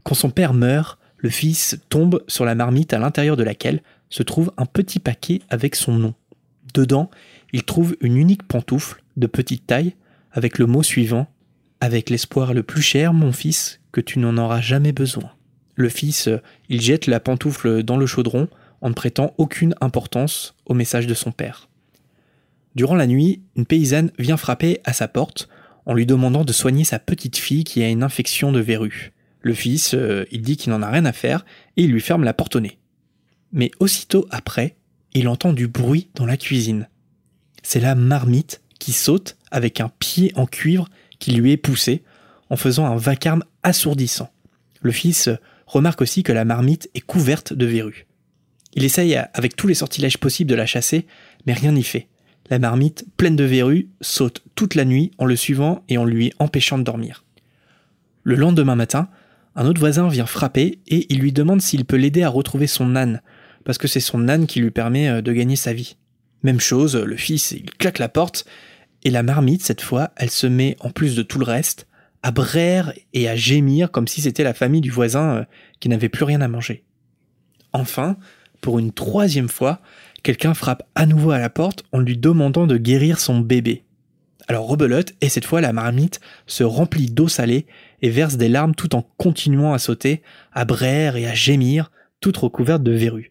[0.02, 4.22] Quand son père meurt, le fils tombe sur la marmite à l'intérieur de laquelle se
[4.22, 6.12] trouve un petit paquet avec son nom.
[6.74, 7.10] Dedans,
[7.54, 9.94] il trouve une unique pantoufle de petite taille
[10.36, 11.26] avec le mot suivant
[11.80, 15.30] Avec l'espoir le plus cher, mon fils, que tu n'en auras jamais besoin.
[15.74, 18.48] Le fils, euh, il jette la pantoufle dans le chaudron
[18.82, 21.70] en ne prêtant aucune importance au message de son père.
[22.74, 25.48] Durant la nuit, une paysanne vient frapper à sa porte
[25.86, 29.14] en lui demandant de soigner sa petite fille qui a une infection de verrue.
[29.40, 31.46] Le fils, euh, il dit qu'il n'en a rien à faire
[31.78, 32.78] et il lui ferme la porte au nez.
[33.52, 34.76] Mais aussitôt après,
[35.14, 36.88] il entend du bruit dans la cuisine.
[37.62, 38.60] C'est la marmite
[38.92, 42.02] saute avec un pied en cuivre qui lui est poussé
[42.50, 44.30] en faisant un vacarme assourdissant.
[44.80, 45.30] Le fils
[45.66, 48.06] remarque aussi que la marmite est couverte de verrues.
[48.74, 51.06] Il essaye avec tous les sortilèges possibles de la chasser,
[51.46, 52.08] mais rien n'y fait.
[52.50, 56.32] La marmite, pleine de verrues, saute toute la nuit en le suivant et en lui
[56.38, 57.24] empêchant de dormir.
[58.22, 59.08] Le lendemain matin,
[59.56, 62.94] un autre voisin vient frapper et il lui demande s'il peut l'aider à retrouver son
[62.94, 63.22] âne,
[63.64, 65.96] parce que c'est son âne qui lui permet euh, de gagner sa vie.
[66.42, 68.44] Même chose, le fils, il claque la porte,
[69.06, 71.86] et la marmite, cette fois, elle se met, en plus de tout le reste,
[72.24, 75.44] à braire et à gémir comme si c'était la famille du voisin euh,
[75.78, 76.82] qui n'avait plus rien à manger.
[77.72, 78.16] Enfin,
[78.60, 79.80] pour une troisième fois,
[80.24, 83.84] quelqu'un frappe à nouveau à la porte en lui demandant de guérir son bébé.
[84.48, 87.66] Alors rebelote, et cette fois la marmite se remplit d'eau salée
[88.02, 92.38] et verse des larmes tout en continuant à sauter, à braire et à gémir, toute
[92.38, 93.30] recouverte de verrues.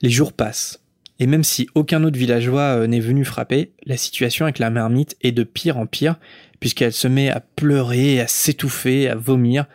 [0.00, 0.81] Les jours passent,
[1.18, 5.16] et même si aucun autre villageois euh, n'est venu frapper, la situation avec la marmite
[5.22, 6.16] est de pire en pire,
[6.60, 9.66] puisqu'elle se met à pleurer, à s'étouffer, à vomir,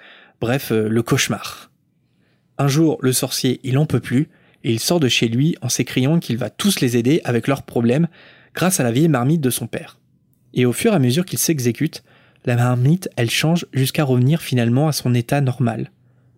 [0.41, 1.71] bref, euh, le cauchemar.
[2.58, 4.30] Un jour, le sorcier, il en peut plus,
[4.63, 7.63] et il sort de chez lui en s'écriant qu'il va tous les aider avec leurs
[7.63, 8.08] problèmes,
[8.54, 10.00] grâce à la vieille marmite de son père.
[10.54, 12.04] Et au fur et à mesure qu'il s'exécute,
[12.45, 15.91] la marmite, elle change jusqu'à revenir finalement à son état normal.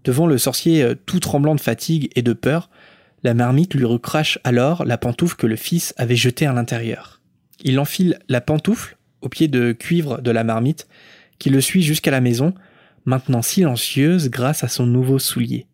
[0.03, 2.69] Devant le sorcier euh, tout tremblant de fatigue et de peur,
[3.23, 7.21] la marmite lui recrache alors la pantoufle que le fils avait jetée à l'intérieur.
[7.63, 10.87] Il enfile la pantoufle au pied de cuivre de la marmite,
[11.39, 12.53] qui le suit jusqu'à la maison,
[13.05, 15.67] maintenant silencieuse grâce à son nouveau soulier.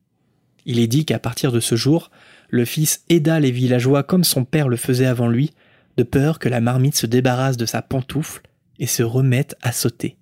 [0.65, 2.10] Il est dit qu'à partir de ce jour,
[2.49, 5.51] le fils aida les villageois comme son père le faisait avant lui,
[5.97, 8.41] de peur que la marmite se débarrasse de sa pantoufle
[8.79, 10.17] et se remette à sauter.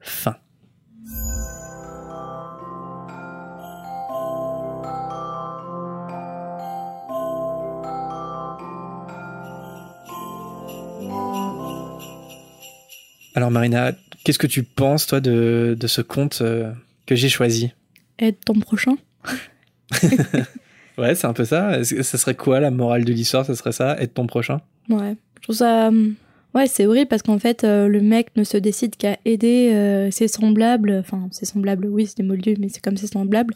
[0.00, 0.36] Fin.
[13.38, 13.92] Alors Marina,
[14.24, 16.72] qu'est-ce que tu penses toi de, de ce conte euh,
[17.06, 17.70] que j'ai choisi?
[18.18, 18.96] Aide ton prochain?
[20.98, 21.84] Ouais, c'est un peu ça.
[21.84, 23.46] Ça serait quoi la morale de l'histoire?
[23.46, 24.60] Ça serait ça, être ton prochain?
[24.88, 25.86] Ouais, je trouve ça.
[25.86, 26.16] hum,
[26.52, 30.10] Ouais, c'est horrible parce qu'en fait, euh, le mec ne se décide qu'à aider euh,
[30.10, 30.94] ses semblables.
[30.98, 33.54] Enfin, ses semblables, oui, c'est des moldus, mais c'est comme ses semblables.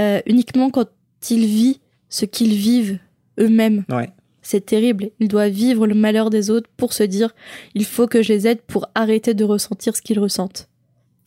[0.00, 0.88] euh, uniquement quand
[1.30, 2.98] il vit ce qu'ils vivent
[3.38, 3.84] eux-mêmes.
[3.88, 4.10] Ouais.
[4.52, 5.08] C'est terrible.
[5.18, 7.34] Il doit vivre le malheur des autres pour se dire
[7.74, 10.68] il faut que je les aide pour arrêter de ressentir ce qu'ils ressentent.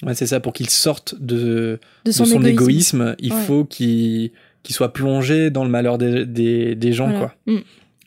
[0.04, 2.46] Ouais, c'est ça, pour qu'il sorte de, De de son, égoïsme.
[2.48, 3.42] égoïsme, il Ouais.
[3.42, 4.30] faut qu'il
[4.62, 7.20] qu'il soit plongé dans le malheur des, des, des gens, Voilà.
[7.20, 7.54] quoi.
[7.54, 7.60] Mm.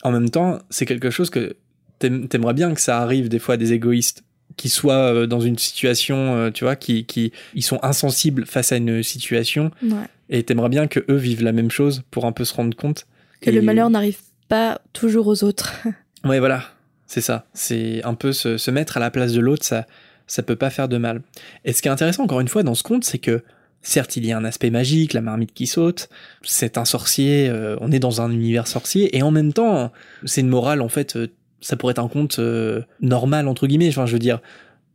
[0.04, 1.56] En même temps, c'est quelque chose que
[1.98, 4.22] t'aim- t'aimerais bien que ça arrive des fois à des égoïstes
[4.56, 8.70] qui soient euh, dans une situation, euh, tu vois, qui, qui ils sont insensibles face
[8.72, 10.06] à une situation Ouais.
[10.30, 13.06] et t'aimerais bien que eux vivent la même chose pour un peu se rendre compte
[13.40, 15.74] Que Et- le malheur n'arrive pas toujours aux autres.
[16.24, 16.64] Ouais, voilà,
[17.06, 17.46] c'est ça.
[17.54, 19.86] C'est un peu se, se mettre à la place de l'autre, ça,
[20.26, 21.22] ça peut pas faire de mal.
[21.64, 23.44] Et ce qui est intéressant, encore une fois, dans ce conte, c'est que
[23.82, 26.08] certes, il y a un aspect magique, la marmite qui saute,
[26.42, 29.92] c'est un sorcier, euh, on est dans un univers sorcier, et en même temps,
[30.24, 31.28] c'est une morale, en fait, euh,
[31.60, 34.40] ça pourrait être un conte euh, normal, entre guillemets, enfin, je veux dire,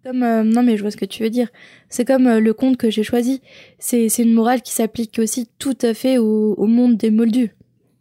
[0.03, 1.47] Comme non mais je vois ce que tu veux dire.
[1.89, 3.41] C'est comme le conte que j'ai choisi.
[3.79, 7.55] C'est c'est une morale qui s'applique aussi tout à fait au, au monde des moldus.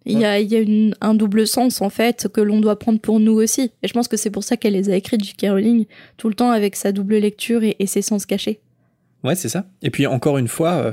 [0.05, 2.79] Il y a, il y a une- un double sens en fait que l'on doit
[2.79, 3.71] prendre pour nous aussi.
[3.83, 5.47] Et je pense que c'est pour ça qu'elle les a écrites, J.K.
[5.51, 5.87] Rowling,
[6.17, 8.61] tout le temps avec sa double lecture et, et ses sens cachés.
[9.25, 9.65] Ouais, c'est ça.
[9.83, 10.93] Et puis encore une fois, euh,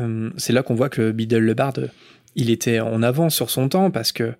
[0.00, 1.88] euh, c'est là qu'on voit que Biddle le Bard, euh,
[2.36, 4.32] il était en avance sur son temps parce que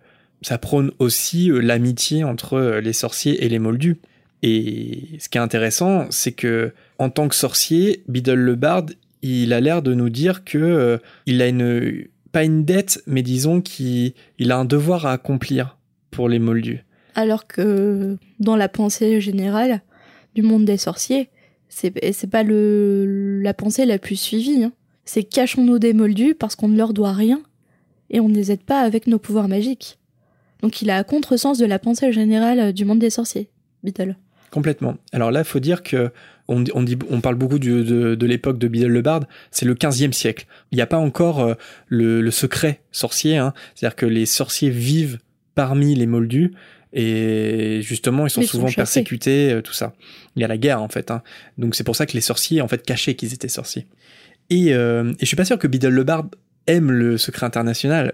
[0.43, 3.97] ça prône aussi l'amitié entre les sorciers et les moldus.
[4.43, 8.85] Et ce qui est intéressant, c'est que en tant que sorcier, Biddle le Bard,
[9.23, 12.05] il a l'air de nous dire que euh, il a une
[12.37, 15.79] pas une dette, mais disons qu'il il a un devoir à accomplir
[16.11, 16.85] pour les moldus.
[17.15, 19.81] Alors que dans la pensée générale
[20.35, 21.31] du monde des sorciers,
[21.71, 21.91] c'est
[22.31, 24.65] pas la pensée la plus suivie.
[24.65, 24.73] hein.
[25.07, 27.41] C'est cachons-nous des moldus parce qu'on ne leur doit rien
[28.11, 29.99] et on ne les aide pas avec nos pouvoirs magiques.
[30.61, 33.49] Donc il a à contresens de la pensée générale du monde des sorciers,
[33.83, 34.15] Beetle.
[34.51, 34.97] Complètement.
[35.13, 36.11] Alors là, faut dire que
[36.49, 39.67] on, on dit, on parle beaucoup du- de, de l'époque de Biddle le Bard, c'est
[39.67, 40.47] le 15e siècle.
[40.71, 41.55] Il n'y a pas encore euh,
[41.89, 43.53] le, le secret sorcier, hein.
[43.75, 45.19] c'est-à-dire que les sorciers vivent
[45.57, 46.53] parmi les moldus
[46.93, 49.95] et justement ils sont ils souvent persécutés, euh, tout ça.
[50.37, 51.23] Il y a la guerre en fait, hein.
[51.59, 53.87] donc c'est pour ça que les sorciers en fait cachaient qu'ils étaient sorciers.
[54.49, 56.27] Et, euh, et je suis pas sûr que Biddle le Bard
[56.69, 58.13] aime le secret international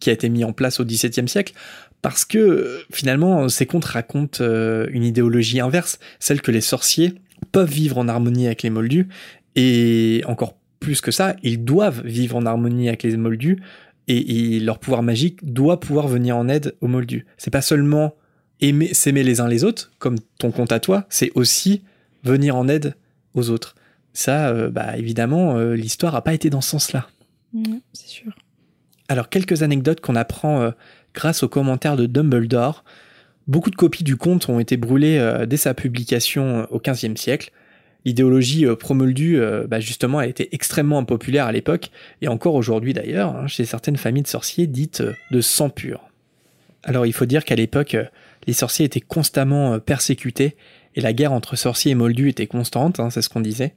[0.00, 1.54] qui a été mis en place au XVIIe siècle,
[2.02, 7.14] parce que finalement ces contes racontent euh, une idéologie inverse, celle que les sorciers
[7.52, 9.08] peuvent vivre en harmonie avec les moldus,
[9.56, 13.60] et encore plus que ça, ils doivent vivre en harmonie avec les moldus,
[14.06, 17.26] et, et leur pouvoir magique doit pouvoir venir en aide aux moldus.
[17.36, 18.14] C'est pas seulement
[18.60, 21.82] aimer, s'aimer les uns les autres, comme ton compte à toi, c'est aussi
[22.24, 22.94] venir en aide
[23.34, 23.74] aux autres.
[24.12, 27.08] Ça, euh, bah évidemment, euh, l'histoire a pas été dans ce sens-là.
[27.92, 28.32] c'est sûr.
[29.08, 30.70] Alors, quelques anecdotes qu'on apprend euh,
[31.18, 32.84] grâce aux commentaires de Dumbledore.
[33.48, 37.16] Beaucoup de copies du conte ont été brûlées euh, dès sa publication euh, au XVe
[37.16, 37.50] siècle.
[38.04, 41.90] L'idéologie euh, pro-moldu, euh, bah, justement, a été extrêmement impopulaire à l'époque,
[42.22, 45.02] et encore aujourd'hui d'ailleurs, hein, chez certaines familles de sorciers dites
[45.32, 46.08] de sang pur.
[46.84, 47.96] Alors il faut dire qu'à l'époque,
[48.46, 50.54] les sorciers étaient constamment persécutés,
[50.94, 53.74] et la guerre entre sorciers et moldus était constante, hein, c'est ce qu'on disait.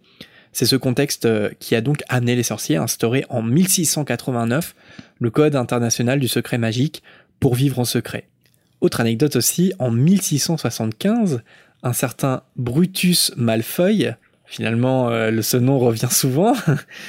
[0.53, 1.27] C'est ce contexte
[1.59, 4.75] qui a donc amené les sorciers à instaurer en 1689
[5.19, 7.01] le Code international du secret magique
[7.41, 8.29] pour vivre en secret.
[8.79, 11.41] Autre anecdote aussi, en 1675,
[11.83, 16.55] un certain Brutus Malfeuille, finalement euh, ce nom revient souvent,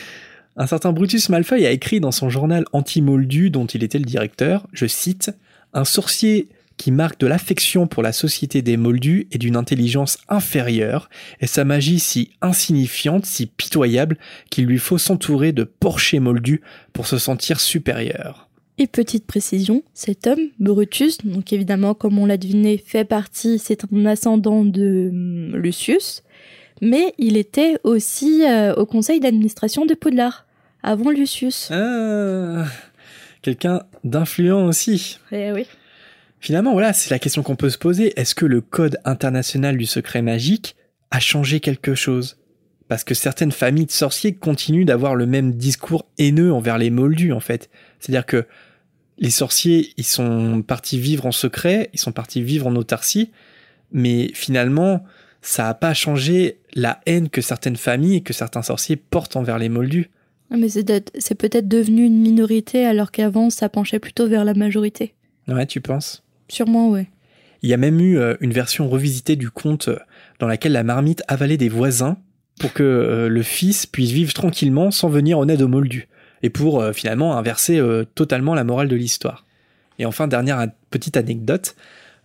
[0.56, 4.66] un certain Brutus Malfeuille a écrit dans son journal anti-moldu dont il était le directeur,
[4.72, 5.30] je cite,
[5.74, 11.10] Un sorcier qui marque de l'affection pour la société des moldus et d'une intelligence inférieure,
[11.40, 14.16] et sa magie si insignifiante, si pitoyable,
[14.50, 18.48] qu'il lui faut s'entourer de porchers moldus pour se sentir supérieur.
[18.78, 23.84] Et petite précision, cet homme, Brutus, donc évidemment, comme on l'a deviné, fait partie, c'est
[23.92, 26.22] un ascendant de hum, Lucius,
[26.80, 30.46] mais il était aussi euh, au conseil d'administration de Poudlard,
[30.82, 31.70] avant Lucius.
[31.70, 32.64] Ah,
[33.42, 35.18] quelqu'un d'influent aussi.
[35.30, 35.66] Eh oui.
[36.40, 38.18] Finalement, voilà, c'est la question qu'on peut se poser.
[38.18, 40.74] Est-ce que le Code international du secret magique
[41.12, 42.38] a changé quelque chose?
[42.88, 47.32] Parce que certaines familles de sorciers continuent d'avoir le même discours haineux envers les moldus,
[47.32, 47.70] en fait.
[48.02, 48.46] C'est-à-dire que
[49.18, 53.30] les sorciers, ils sont partis vivre en secret, ils sont partis vivre en autarcie,
[53.92, 55.04] mais finalement,
[55.40, 59.58] ça n'a pas changé la haine que certaines familles et que certains sorciers portent envers
[59.58, 60.10] les moldus.
[60.50, 60.84] Ah, Mais c'est
[61.34, 65.14] peut-être- devenu une minorité alors qu'avant ça penchait plutôt vers la majorité.
[65.46, 66.24] Ouais, tu penses?
[66.48, 67.08] Sûrement, ouais.
[67.62, 69.98] Il y a même eu euh, une version revisitée du conte euh,
[70.40, 72.16] dans laquelle la marmite avalait des voisins
[72.58, 76.08] pour que euh, le fils puisse vivre tranquillement sans venir en aide aux moldus,
[76.42, 79.44] et pour euh, finalement inverser euh, totalement la morale de l'histoire.
[79.98, 81.76] Et enfin, dernière petite anecdote,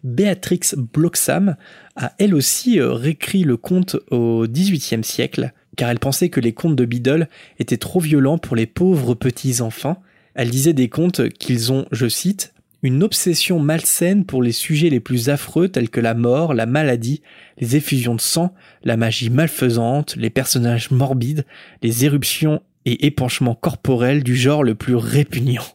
[0.04, 1.56] Béatrix Bloxham
[1.96, 6.54] a elle aussi euh, réécrit le conte au XVIIIe siècle, car elle pensait que les
[6.54, 7.28] contes de Biddle
[7.60, 10.02] étaient trop violents pour les pauvres petits enfants.
[10.34, 12.54] Elle disait des contes qu'ils ont, je cite,
[12.84, 17.22] une obsession malsaine pour les sujets les plus affreux tels que la mort, la maladie,
[17.58, 18.54] les effusions de sang,
[18.84, 21.46] la magie malfaisante, les personnages morbides,
[21.82, 25.66] les éruptions et épanchements corporels du genre le plus répugnant.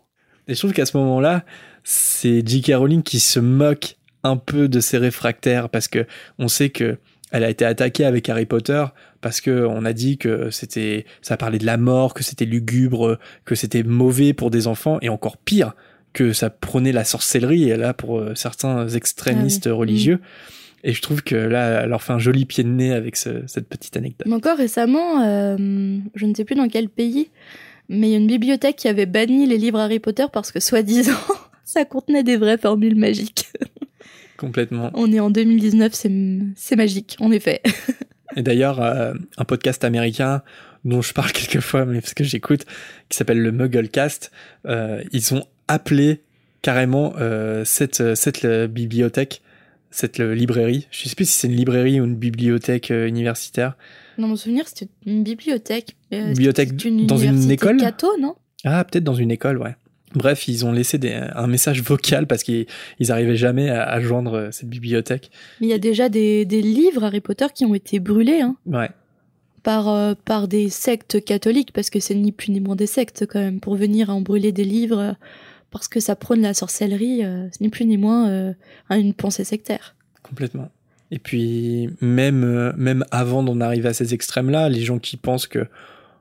[0.49, 1.45] Et je trouve qu'à ce moment-là,
[1.85, 2.73] c'est J.K.
[2.75, 6.07] Rowling qui se moque un peu de ses réfractaires parce que
[6.39, 6.97] on sait que
[7.31, 8.83] elle a été attaquée avec Harry Potter
[9.21, 13.19] parce que on a dit que c'était ça parlait de la mort, que c'était lugubre,
[13.45, 15.75] que c'était mauvais pour des enfants et encore pire
[16.15, 20.21] que ça prenait la sorcellerie et là pour euh, certains extrémistes religieux.
[20.85, 23.47] Et je trouve que là, elle leur fait un joli pied de nez avec ce-
[23.47, 24.27] cette petite anecdote.
[24.27, 25.57] Mais encore récemment, euh,
[26.15, 27.31] je ne sais plus dans quel pays,
[27.89, 30.59] mais il y a une bibliothèque qui avait banni les livres Harry Potter parce que
[30.61, 31.13] soi-disant
[31.65, 33.47] ça contenait des vraies formules magiques.
[34.37, 34.91] Complètement.
[34.95, 35.93] On est en 2019,
[36.57, 37.61] c'est magique, en effet.
[38.37, 40.43] Et d'ailleurs, euh, un podcast américain
[40.85, 42.65] dont je parle quelquefois, mais parce que j'écoute,
[43.09, 44.33] qui s'appelle le Mugglecast,
[44.67, 46.23] euh, ils ont appelé
[46.63, 49.43] carrément euh, cette, cette bibliothèque,
[49.93, 50.89] cette euh, librairie.
[50.91, 53.77] Je sais plus si c'est une librairie ou une bibliothèque euh, universitaire.
[54.19, 55.97] Dans mon souvenir, c'était une bibliothèque.
[56.13, 58.35] Euh, Bibliothèque une dans une école Catho, non?
[58.65, 59.75] Ah, peut-être dans une école, ouais.
[60.15, 62.67] Bref, ils ont laissé des, un message vocal parce qu'ils
[62.99, 65.31] ils arrivaient jamais à, à joindre euh, cette bibliothèque.
[65.61, 68.57] Mais il y a déjà des, des livres Harry Potter qui ont été brûlés hein,
[68.67, 68.91] Ouais,
[69.63, 73.27] par, euh, par des sectes catholiques, parce que c'est ni plus ni moins des sectes
[73.27, 75.17] quand même, pour venir en brûler des livres
[75.73, 78.53] parce que ça prône la sorcellerie, euh, c'est ni plus ni moins euh,
[78.91, 79.97] une pensée sectaire.
[80.23, 80.71] complètement.
[81.11, 85.47] Et puis, même, euh, même avant d'en arriver à ces extrêmes-là, les gens qui pensent
[85.47, 85.67] que,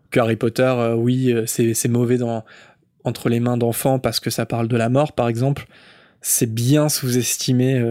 [0.09, 2.43] que Harry Potter, euh, oui, c'est mauvais dans,
[3.03, 5.67] entre les mains d'enfants parce que ça parle de la mort, par exemple,
[6.21, 7.81] c'est bien sous-estimer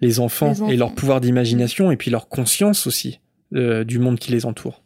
[0.00, 0.68] les, enfants Les enfants.
[0.70, 3.20] et leur pouvoir d'imagination et puis leur conscience aussi
[3.52, 4.82] du monde qui les entoure.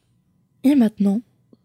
[0.64, 1.20] Et maintenant,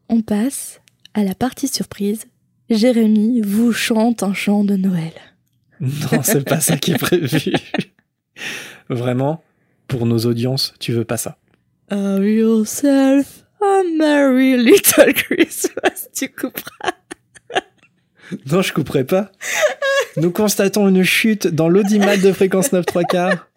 [0.10, 0.82] on passe
[1.14, 2.28] à la partie surprise.
[2.70, 5.14] Jérémy vous chante un chant de Noël.
[5.82, 7.52] Non, c'est pas ça qui est prévu.
[8.90, 9.44] Vraiment,
[9.88, 11.38] pour nos audiences, tu veux pas ça.
[11.90, 16.08] Have yourself a merry little Christmas.
[16.16, 16.94] Tu couperas.
[18.50, 19.32] Non, je couperai pas.
[20.18, 23.48] Nous constatons une chute dans l'audimat de fréquence 9 3 quarts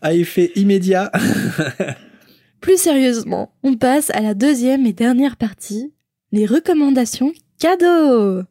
[0.00, 1.10] à effet immédiat.
[2.60, 5.92] Plus sérieusement, on passe à la deuxième et dernière partie,
[6.32, 8.42] les recommandations cadeaux.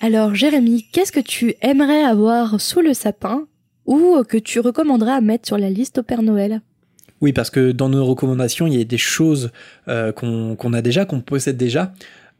[0.00, 3.46] Alors Jérémy, qu'est-ce que tu aimerais avoir sous le sapin
[3.86, 6.60] ou que tu recommanderais à mettre sur la liste au Père Noël?
[7.22, 9.50] Oui, parce que dans nos recommandations, il y a des choses
[9.88, 11.94] euh, qu'on a déjà, qu'on possède déjà.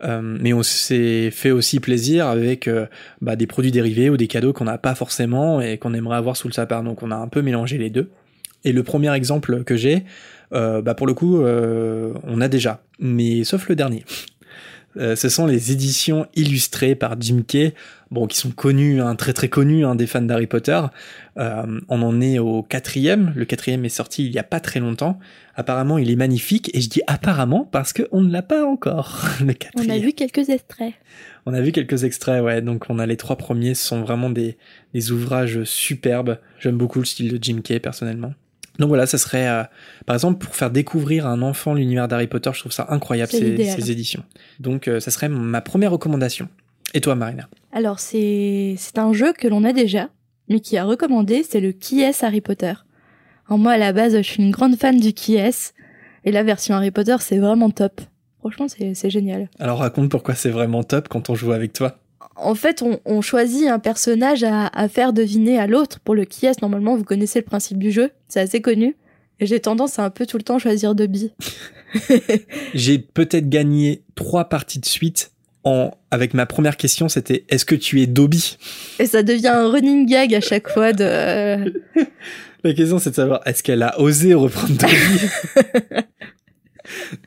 [0.04, 2.86] Euh, mais on s'est fait aussi plaisir avec euh,
[3.20, 6.36] bah, des produits dérivés ou des cadeaux qu'on n'a pas forcément et qu'on aimerait avoir
[6.36, 6.82] sous le sapin.
[6.82, 8.10] Donc on a un peu mélangé les deux.
[8.64, 10.04] Et le premier exemple que j'ai,
[10.54, 14.04] euh, bah pour le coup, on a déjà, mais sauf le dernier.
[14.96, 17.74] Ce sont les éditions illustrées par Jim Kay,
[18.10, 20.80] bon, qui sont connus, hein, très très connus hein, des fans d'Harry Potter.
[21.36, 23.32] on en est au quatrième.
[23.34, 25.18] Le quatrième est sorti il y a pas très longtemps.
[25.56, 26.70] Apparemment, il est magnifique.
[26.74, 29.20] Et je dis apparemment parce qu'on ne l'a pas encore.
[29.40, 30.94] Le on a vu quelques extraits.
[31.46, 32.62] On a vu quelques extraits, ouais.
[32.62, 33.74] Donc, on a les trois premiers.
[33.74, 34.56] Ce sont vraiment des,
[34.94, 36.38] des ouvrages superbes.
[36.58, 38.34] J'aime beaucoup le style de Jim Kay, personnellement.
[38.78, 39.62] Donc voilà, ça serait, euh,
[40.04, 43.30] par exemple, pour faire découvrir à un enfant l'univers d'Harry Potter, je trouve ça incroyable,
[43.30, 44.24] ces, ces, éditions.
[44.58, 46.48] Donc, euh, ça serait ma première recommandation.
[46.92, 47.48] Et toi, Marina?
[47.72, 50.08] Alors, c'est un jeu que l'on a déjà,
[50.48, 52.74] mais qui a recommandé, c'est le Qui est Harry Potter?
[53.48, 55.74] En moi, à la base, je suis une grande fan du qui est.
[56.24, 58.00] Et la version Harry Potter, c'est vraiment top.
[58.40, 59.48] Franchement, c'est génial.
[59.58, 61.98] Alors raconte pourquoi c'est vraiment top quand on joue avec toi.
[62.36, 66.00] En fait, on, choisit un personnage à, faire deviner à l'autre.
[66.00, 68.10] Pour le qui est, normalement, vous connaissez le principe du jeu.
[68.28, 68.96] C'est assez connu.
[69.40, 71.32] Et j'ai tendance à un peu tout le temps choisir Dobby.
[72.74, 75.30] j'ai peut-être gagné trois parties de suite
[75.64, 78.58] en, avec ma première question, c'était est-ce que tu es Dobby?
[78.98, 81.04] Et ça devient un running gag à chaque fois de.
[82.64, 84.94] La question, c'est de savoir est-ce qu'elle a osé reprendre Dobby?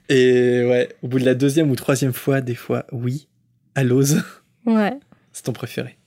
[0.10, 3.28] Et ouais, au bout de la deuxième ou troisième fois, des fois, oui,
[3.76, 4.22] elle ose.
[4.68, 5.00] Ouais.
[5.32, 5.98] C'est ton préféré.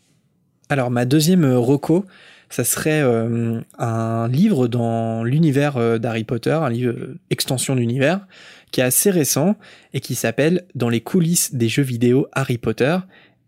[0.69, 2.05] Alors, ma deuxième euh, reco,
[2.49, 6.95] ça serait euh, un livre dans l'univers euh, d'Harry Potter, un livre
[7.31, 8.27] extension d'univers,
[8.71, 9.57] qui est assez récent
[9.95, 12.99] et qui s'appelle Dans les coulisses des jeux vidéo Harry Potter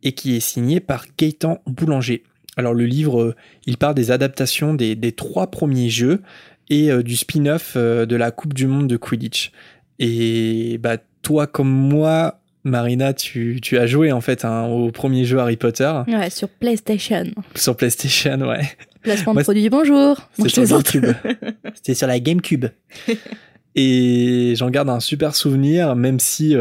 [0.03, 2.25] et qui est signé par Gaëtan Boulanger.
[2.57, 6.23] Alors le livre, il part des adaptations des, trois premiers jeux
[6.69, 9.53] et du spin-off de la Coupe du Monde de Quidditch.
[10.01, 15.39] Et bah toi comme moi, Marina, tu, as joué en fait hein, au premier jeu
[15.39, 15.93] Harry Potter.
[16.07, 17.25] Ouais, sur PlayStation.
[17.55, 18.63] Sur PlayStation, ouais.
[19.03, 20.29] Placement de produit, bonjour.
[20.39, 21.15] C'était sur GameCube.
[21.75, 22.67] C'était sur la GameCube.
[23.75, 26.55] Et j'en garde un super souvenir, même si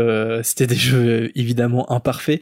[0.43, 2.41] c'était des jeux évidemment imparfaits.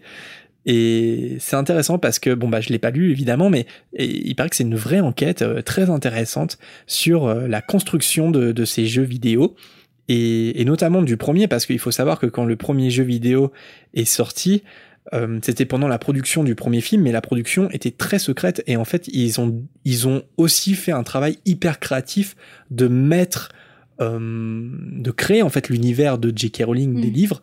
[0.66, 3.66] Et c'est intéressant parce que, bon, bah, je l'ai pas lu évidemment, mais
[3.98, 8.66] il paraît que c'est une vraie enquête euh, très intéressante sur euh, la construction de,
[8.66, 9.56] ces jeux vidéo.
[10.12, 13.52] Et, notamment du premier, parce qu'il faut savoir que quand le premier jeu vidéo
[13.94, 14.64] est sorti,
[15.14, 18.76] euh, c'était pendant la production du premier film, mais la production était très secrète et
[18.76, 22.36] en fait ils ont ils ont aussi fait un travail hyper créatif
[22.70, 23.50] de mettre
[24.00, 26.64] de créer en fait l'univers de J.K.
[26.66, 27.14] Rowling des mm.
[27.14, 27.42] livres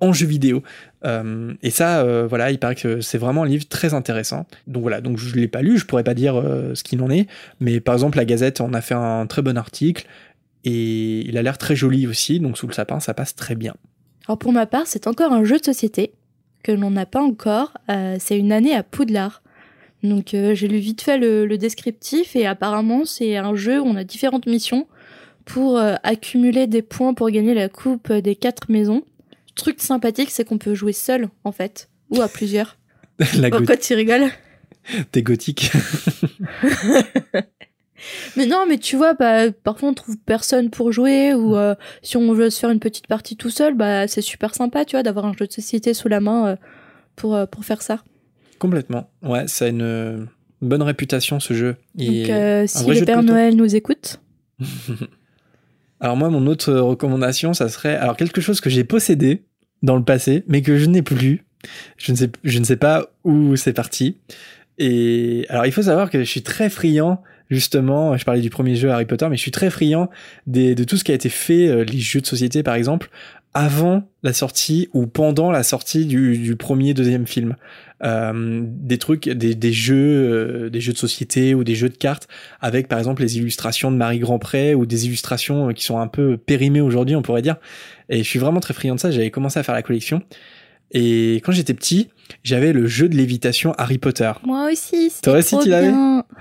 [0.00, 0.62] en jeu vidéo.
[1.04, 4.46] Euh, et ça, euh, voilà, il paraît que c'est vraiment un livre très intéressant.
[4.66, 7.10] Donc voilà, donc je l'ai pas lu, je pourrais pas dire euh, ce qu'il en
[7.10, 7.26] est,
[7.60, 10.06] mais par exemple la Gazette en a fait un très bon article
[10.64, 13.74] et il a l'air très joli aussi, donc sous le sapin ça passe très bien.
[14.26, 16.12] Alors pour ma part, c'est encore un jeu de société
[16.62, 17.74] que l'on n'a pas encore.
[18.18, 19.42] c'est une année à Poudlard.
[20.02, 23.96] Donc j'ai lu vite fait le, le descriptif et apparemment c'est un jeu où on
[23.96, 24.86] a différentes missions
[25.44, 29.04] pour accumuler des points pour gagner la coupe des quatre maisons
[29.54, 32.76] truc sympathique, c'est qu'on peut jouer seul, en fait, ou à plusieurs.
[33.38, 34.30] La Pourquoi tu rigoles?
[35.12, 35.72] T'es gothique.
[38.36, 42.16] mais non, mais tu vois, bah, parfois on trouve personne pour jouer, ou euh, si
[42.16, 45.02] on veut se faire une petite partie tout seul, bah, c'est super sympa, tu vois,
[45.02, 46.56] d'avoir un jeu de société sous la main euh,
[47.16, 48.02] pour, euh, pour faire ça.
[48.58, 49.10] Complètement.
[49.22, 50.28] Ouais, ça a une
[50.62, 51.76] bonne réputation, ce jeu.
[51.94, 54.20] Donc, si le Père Noël nous écoute.
[56.00, 59.44] Alors moi, mon autre recommandation, ça serait alors quelque chose que j'ai possédé
[59.82, 61.46] dans le passé, mais que je n'ai plus.
[61.96, 64.18] Je ne sais, je ne sais pas où c'est parti.
[64.78, 67.22] Et alors, il faut savoir que je suis très friand,
[67.54, 68.16] justement.
[68.16, 70.10] Je parlais du premier jeu Harry Potter, mais je suis très friand
[70.46, 73.10] de tout ce qui a été fait, euh, les jeux de société, par exemple,
[73.54, 77.56] avant la sortie ou pendant la sortie du, premier, deuxième film.
[78.02, 82.28] Euh, des trucs, des, jeux, euh, des jeux de société ou des jeux de cartes
[82.60, 86.36] avec par exemple les illustrations de Marie Grandpré ou des illustrations qui sont un peu
[86.36, 87.56] périmées aujourd'hui, on pourrait dire.
[88.10, 89.10] Et je suis vraiment très friand de ça.
[89.10, 90.20] J'avais commencé à faire la collection.
[90.90, 92.08] Et quand j'étais petit,
[92.42, 94.30] j'avais le jeu de lévitation Harry Potter.
[94.44, 95.12] Moi aussi.
[95.22, 95.92] Toi aussi, tu l'avais.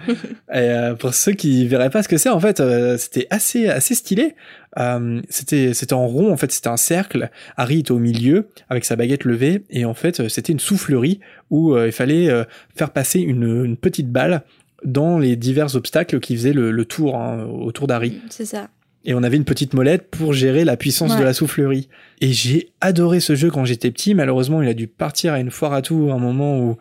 [0.53, 3.95] euh, pour ceux qui verraient pas ce que c'est, en fait, euh, c'était assez assez
[3.95, 4.35] stylé.
[4.79, 7.29] Euh, c'était c'était en rond, en fait, c'était un cercle.
[7.57, 11.19] Harry était au milieu avec sa baguette levée, et en fait, c'était une soufflerie
[11.49, 12.29] où il fallait
[12.75, 14.43] faire passer une, une, petite balle
[14.83, 18.19] dans les divers obstacles qui faisaient le, le tour hein, autour d'Harry.
[18.29, 18.69] C'est ça
[19.05, 21.89] et on avait une petite molette pour gérer la puissance de la soufflerie.
[22.21, 24.13] Et j'ai adoré ce jeu quand j'étais petit.
[24.13, 26.77] Malheureusement, il a dû partir à une foire à tout à un moment où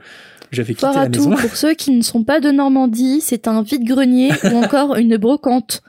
[0.52, 1.30] j'avais quitté la maison.
[1.34, 5.82] pour ceux qui ne sont pas de Normandie, c'est un vide-grenier ou encore une brocante.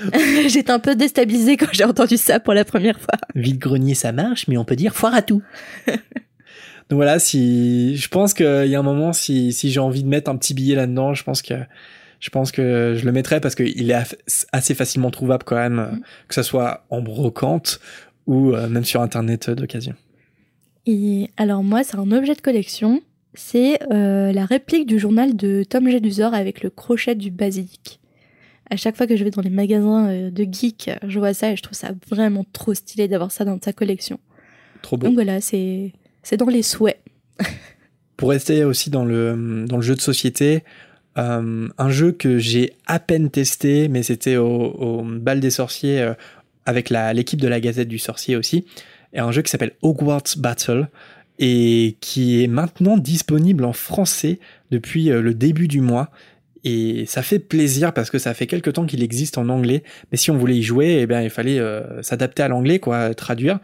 [0.46, 3.14] J'étais un peu déstabilisée quand j'ai entendu ça pour la première fois.
[3.34, 5.42] Vide-grenier, ça marche, mais on peut dire foire à tout.
[5.86, 10.08] Donc voilà, si je pense qu'il y a un moment, si, si j'ai envie de
[10.08, 11.54] mettre un petit billet là-dedans, je pense que
[12.20, 14.16] je pense que je le mettrai parce qu'il est
[14.52, 16.00] assez facilement trouvable quand même, mm.
[16.28, 17.80] que ce soit en brocante
[18.26, 19.94] ou euh, même sur internet d'occasion.
[20.86, 23.00] Et alors moi, c'est un objet de collection.
[23.34, 28.00] C'est euh, la réplique du journal de Tom Jedusor avec le crochet du basilic.
[28.70, 31.52] À chaque fois que je vais dans les magasins euh, de geek, je vois ça
[31.52, 34.18] et je trouve ça vraiment trop stylé d'avoir ça dans sa collection.
[34.82, 35.06] Trop beau.
[35.06, 35.92] Donc voilà, c'est
[36.22, 37.00] c'est dans les souhaits.
[38.16, 40.64] Pour rester aussi dans le dans le jeu de société,
[41.16, 46.14] euh, un jeu que j'ai à peine testé, mais c'était au, bal des sorciers euh,
[46.66, 48.66] avec l'équipe de la Gazette du Sorcier aussi,
[49.12, 50.88] et un jeu qui s'appelle Hogwarts Battle
[51.38, 54.38] et qui est maintenant disponible en français
[54.70, 56.10] depuis euh, le début du mois.
[56.64, 60.18] Et ça fait plaisir parce que ça fait quelque temps qu'il existe en anglais, mais
[60.18, 61.60] si on voulait y jouer, eh bien il fallait
[62.02, 63.60] s'adapter à l'anglais, quoi, traduire.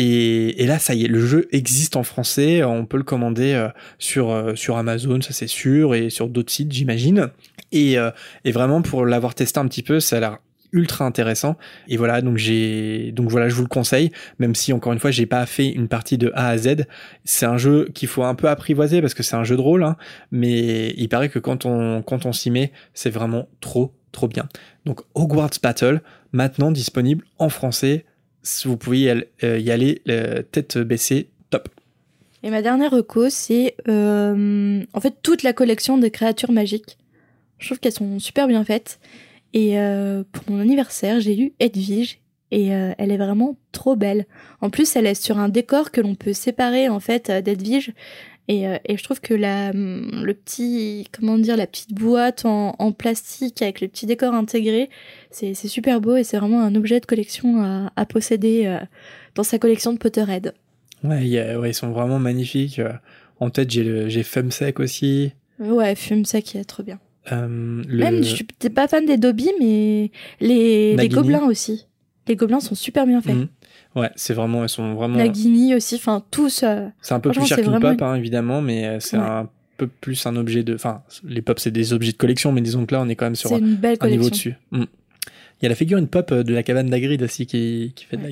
[0.00, 2.62] Et, là, ça y est, le jeu existe en français.
[2.62, 3.68] On peut le commander euh,
[3.98, 7.30] sur euh, sur Amazon, ça c'est sûr, et sur d'autres sites, j'imagine.
[7.72, 8.12] Et, euh,
[8.44, 10.38] et vraiment pour l'avoir testé un petit peu, ça a l'air
[10.70, 11.56] ultra intéressant
[11.88, 15.10] et voilà donc j'ai donc voilà je vous le conseille même si encore une fois
[15.10, 16.84] j'ai pas fait une partie de A à Z
[17.24, 19.82] c'est un jeu qu'il faut un peu apprivoiser parce que c'est un jeu de rôle
[19.82, 19.96] hein,
[20.30, 24.46] mais il paraît que quand on quand on s'y met c'est vraiment trop trop bien
[24.84, 28.04] donc Hogwarts Battle maintenant disponible en français
[28.64, 29.00] vous pouvez
[29.42, 31.68] y aller, euh, tête baissée, top.
[32.42, 36.98] Et ma dernière reco, c'est euh, en fait toute la collection de créatures magiques.
[37.58, 39.00] Je trouve qu'elles sont super bien faites.
[39.54, 42.20] Et euh, pour mon anniversaire, j'ai lu Edwige
[42.50, 44.24] et elle est vraiment trop belle.
[44.62, 47.92] En plus, elle est sur un décor que l'on peut séparer en fait d'Edwige.
[48.48, 52.92] Et, et, je trouve que la, le petit, comment dire, la petite boîte en, en
[52.92, 54.88] plastique avec le petit décor intégré,
[55.30, 58.78] c'est super beau et c'est vraiment un objet de collection à, à posséder euh,
[59.34, 60.54] dans sa collection de Potterhead.
[61.04, 62.78] Ouais, ouais, ils sont vraiment magnifiques.
[62.78, 62.92] Euh,
[63.38, 65.32] en tête, j'ai j'ai Fumsec aussi.
[65.60, 66.98] Ouais, Fumsec, il est trop bien.
[67.32, 71.86] Euh, Même, je suis pas fan des Dobby, mais les, les gobelins aussi.
[72.26, 73.36] Les gobelins sont super bien faits.
[73.36, 73.48] Mhm.
[73.96, 75.16] Ouais, c'est vraiment, elles sont vraiment.
[75.16, 76.64] Nagini aussi, enfin tous.
[77.00, 80.36] c'est un peu plus cher qu'une pop, hein, évidemment, mais c'est un peu plus un
[80.36, 80.74] objet de.
[80.74, 83.26] Enfin, les pop c'est des objets de collection, mais disons que là on est quand
[83.26, 84.54] même sur un, niveau dessus.
[84.72, 84.84] Mm.
[85.60, 88.16] Il y a la figurine pop euh, de la cabane d'Agrid aussi qui, qui fait
[88.16, 88.28] de la...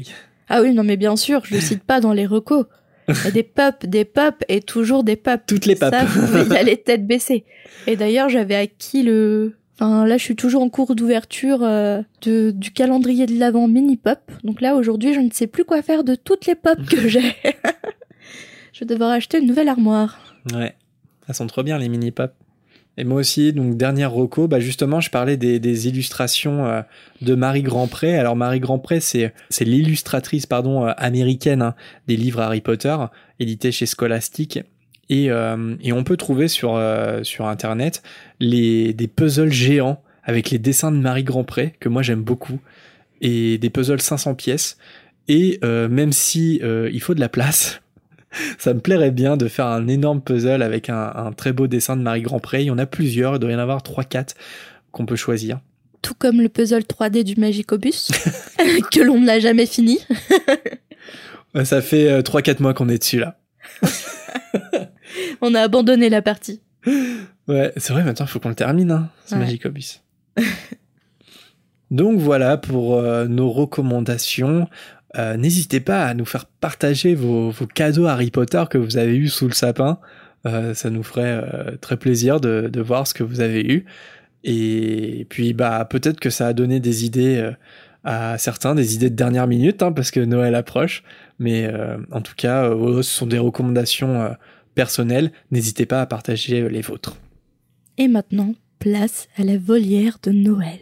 [0.49, 2.67] Ah oui, non mais bien sûr, je le cite pas dans les recos.
[3.09, 5.41] Y a des pop, des pop et toujours des pop.
[5.47, 5.91] Toutes les pop.
[5.91, 6.05] Ça,
[6.43, 7.45] il y a les têtes baissées.
[7.87, 9.57] Et d'ailleurs, j'avais acquis le...
[9.79, 14.19] Enfin, là, je suis toujours en cours d'ouverture euh, du calendrier de l'avant mini pop.
[14.43, 17.35] Donc là, aujourd'hui, je ne sais plus quoi faire de toutes les pop que j'ai.
[18.73, 20.19] je vais devoir acheter une nouvelle armoire.
[20.55, 20.75] Ouais,
[21.29, 22.33] elles sont trop bien les mini pop.
[22.99, 26.81] Et moi aussi, donc dernière reco, bah justement, je parlais des, des illustrations euh,
[27.21, 28.19] de Marie Grandpré.
[28.19, 31.75] Alors Marie Grandpré, c'est c'est l'illustratrice pardon euh, américaine hein,
[32.07, 32.97] des livres Harry Potter,
[33.39, 34.61] édités chez Scholastic.
[35.09, 36.81] Et, euh, et on peut trouver sur
[37.23, 38.03] sur internet
[38.41, 42.59] les des puzzles géants avec les dessins de Marie Grandpré que moi j'aime beaucoup
[43.21, 44.79] et des puzzles 500 pièces.
[45.29, 47.81] Et même si il faut de la place,
[48.59, 52.03] ça me plairait bien de faire un énorme puzzle avec un, très beau dessin de
[52.03, 52.63] Marie Grandpré.
[52.63, 54.35] Il y en a plusieurs, il doit y en avoir 3-4
[54.93, 55.61] qu'on peut choisir.
[56.03, 58.11] Tout comme le puzzle 3D du Magicobus,
[58.93, 59.99] que l'on n'a jamais fini.
[61.65, 63.39] ça fait 3-4 euh, mois qu'on est dessus là.
[65.41, 66.61] On a abandonné la partie.
[67.49, 70.03] Ouais, c'est vrai, maintenant il faut qu'on le termine, hein, ce Magicobus.
[71.91, 74.69] Donc voilà pour euh, nos recommandations.
[75.17, 79.29] Euh, n'hésitez pas à nous faire partager vos, cadeaux Harry Potter que vous avez eu
[79.29, 79.99] sous le sapin.
[80.47, 81.43] Euh, ça nous ferait
[81.81, 83.85] très plaisir de, voir ce que vous avez eu.
[84.45, 87.51] Et puis bah peut-être que ça a donné des idées
[88.05, 91.03] à certains, des idées de dernière minute, hein, parce que Noël approche.
[91.39, 91.69] Mais
[92.13, 94.37] en tout cas, ce sont des recommandations
[94.77, 95.33] personnelles.
[95.51, 97.17] N'hésitez pas à partager les vôtres.
[97.99, 100.79] Et maintenant, place à la volière de Noël.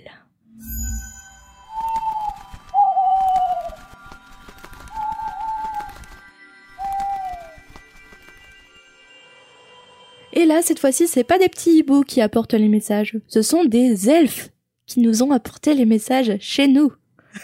[10.36, 13.64] Et là, cette fois-ci, c'est pas des petits hiboux qui apportent les messages, ce sont
[13.64, 14.50] des elfes
[14.86, 16.92] qui nous ont apporté les messages chez nous.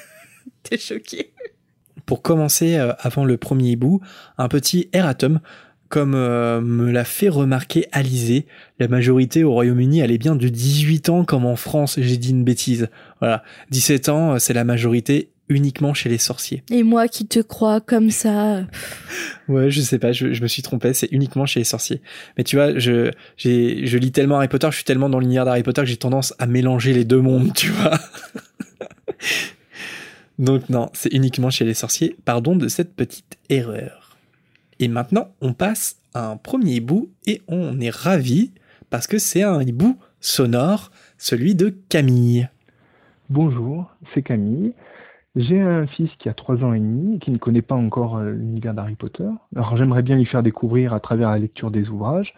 [0.64, 1.32] T'es choqué
[2.04, 4.00] Pour commencer, euh, avant le premier hibou,
[4.36, 5.40] un petit erratum.
[5.90, 8.46] Comme euh, me l'a fait remarquer Alizé,
[8.78, 12.30] la majorité au Royaume-Uni, elle est bien de 18 ans comme en France, j'ai dit
[12.30, 12.88] une bêtise.
[13.18, 16.62] Voilà, 17 ans, euh, c'est la majorité uniquement chez les sorciers.
[16.70, 18.64] Et moi qui te crois comme ça.
[19.48, 22.00] ouais, je sais pas, je, me suis trompé, c'est uniquement chez les sorciers.
[22.38, 25.44] Mais tu vois, je, j'ai, je lis tellement Harry Potter, je suis tellement dans l'univers
[25.44, 27.98] d'Harry Potter que j'ai tendance à mélanger les deux mondes, tu vois.
[30.38, 32.14] Donc non, c'est uniquement chez les sorciers.
[32.24, 34.09] Pardon de cette petite erreur.
[34.82, 38.52] Et maintenant, on passe à un premier hibou et on est ravi
[38.88, 42.48] parce que c'est un hibou sonore, celui de Camille.
[43.28, 44.72] Bonjour, c'est Camille.
[45.36, 48.32] J'ai un fils qui a 3 ans et demi qui ne connaît pas encore euh,
[48.32, 49.28] l'univers d'Harry Potter.
[49.54, 52.32] Alors j'aimerais bien lui faire découvrir à travers la lecture des ouvrages.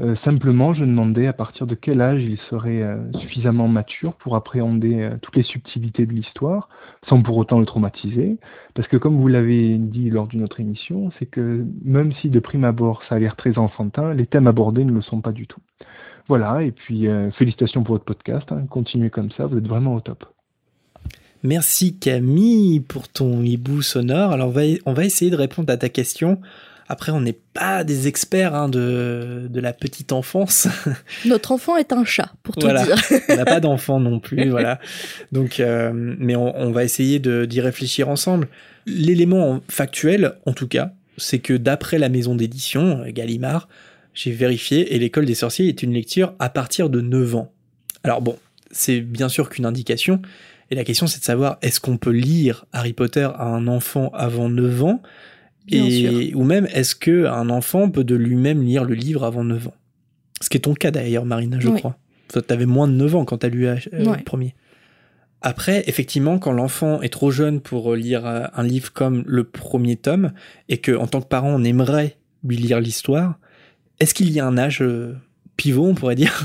[0.00, 4.36] Euh, simplement, je demandais à partir de quel âge il serait euh, suffisamment mature pour
[4.36, 6.68] appréhender toutes les subtilités de l'histoire,
[7.08, 8.38] sans pour autant le traumatiser.
[8.74, 12.40] Parce que comme vous l'avez dit lors d'une autre émission, c'est que même si de
[12.40, 15.46] prime abord ça a l'air très enfantin, les thèmes abordés ne le sont pas du
[15.46, 15.60] tout.
[16.28, 18.64] Voilà, et puis félicitations pour votre podcast, hein.
[18.70, 20.24] continuez comme ça, vous êtes vraiment au top.
[21.44, 24.30] Merci Camille pour ton hibou sonore.
[24.30, 26.38] Alors on va, on va essayer de répondre à ta question.
[26.88, 30.68] Après, on n'est pas des experts hein, de, de la petite enfance.
[31.24, 32.84] Notre enfant est un chat, pour tout voilà.
[32.84, 32.96] dire.
[33.28, 34.78] on n'a pas d'enfant non plus, voilà.
[35.30, 38.48] Donc, euh, mais on, on, va essayer d'y réfléchir ensemble.
[38.86, 43.68] L'élément factuel, en tout cas, c'est que d'après la maison d'édition Gallimard,
[44.14, 47.52] j'ai vérifié et l'école des sorciers est une lecture à partir de 9 ans.
[48.04, 48.38] Alors bon,
[48.70, 50.20] c'est bien sûr qu'une indication,
[50.70, 54.10] et la question, c'est de savoir est-ce qu'on peut lire Harry Potter à un enfant
[54.14, 55.02] avant 9 ans?
[55.66, 56.38] Bien et, sûr.
[56.40, 59.74] Ou même, est-ce qu'un enfant peut de lui-même lire le livre avant 9 ans?
[60.40, 61.78] Ce qui est ton cas d'ailleurs, Marina, je Oui.
[61.78, 61.96] crois.
[62.32, 64.16] Tu avais moins de 9 ans quand tu as lu euh, Ouais.
[64.18, 64.54] le premier.
[65.40, 69.96] Après, effectivement, quand l'enfant est trop jeune pour lire euh, un livre comme le premier
[69.96, 70.32] tome,
[70.68, 73.38] et que en tant que parent, on aimerait lui lire l'histoire,
[74.00, 75.14] est-ce qu'il y a un âge euh,
[75.56, 76.44] pivot, on pourrait dire,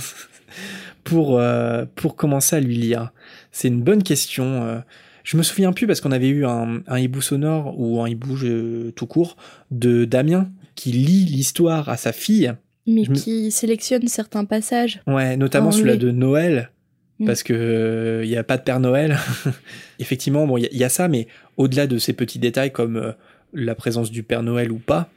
[1.03, 3.11] pour, euh, pour commencer à lui lire?
[3.51, 4.84] C'est une bonne question.
[5.28, 5.32] Euh.
[5.32, 8.38] Je me souviens plus parce qu'on avait eu un, un hibou sonore ou un hibou
[8.43, 9.36] euh, tout court
[9.71, 12.53] de Damien qui lit l'histoire à sa fille.
[12.86, 15.01] Mais Je me- qui sélectionne certains passages.
[15.07, 15.99] Ouais, notamment En celui-là lui.
[15.99, 16.71] de Noël,
[17.19, 17.25] Mm.
[17.25, 19.17] parce que il y a pas de Père Noël.
[19.99, 22.71] Effectivement, bon, il y, a- il y a ça, mais au-delà de ces petits détails
[22.71, 23.11] comme euh,
[23.53, 25.09] la présence du Père Noël ou pas,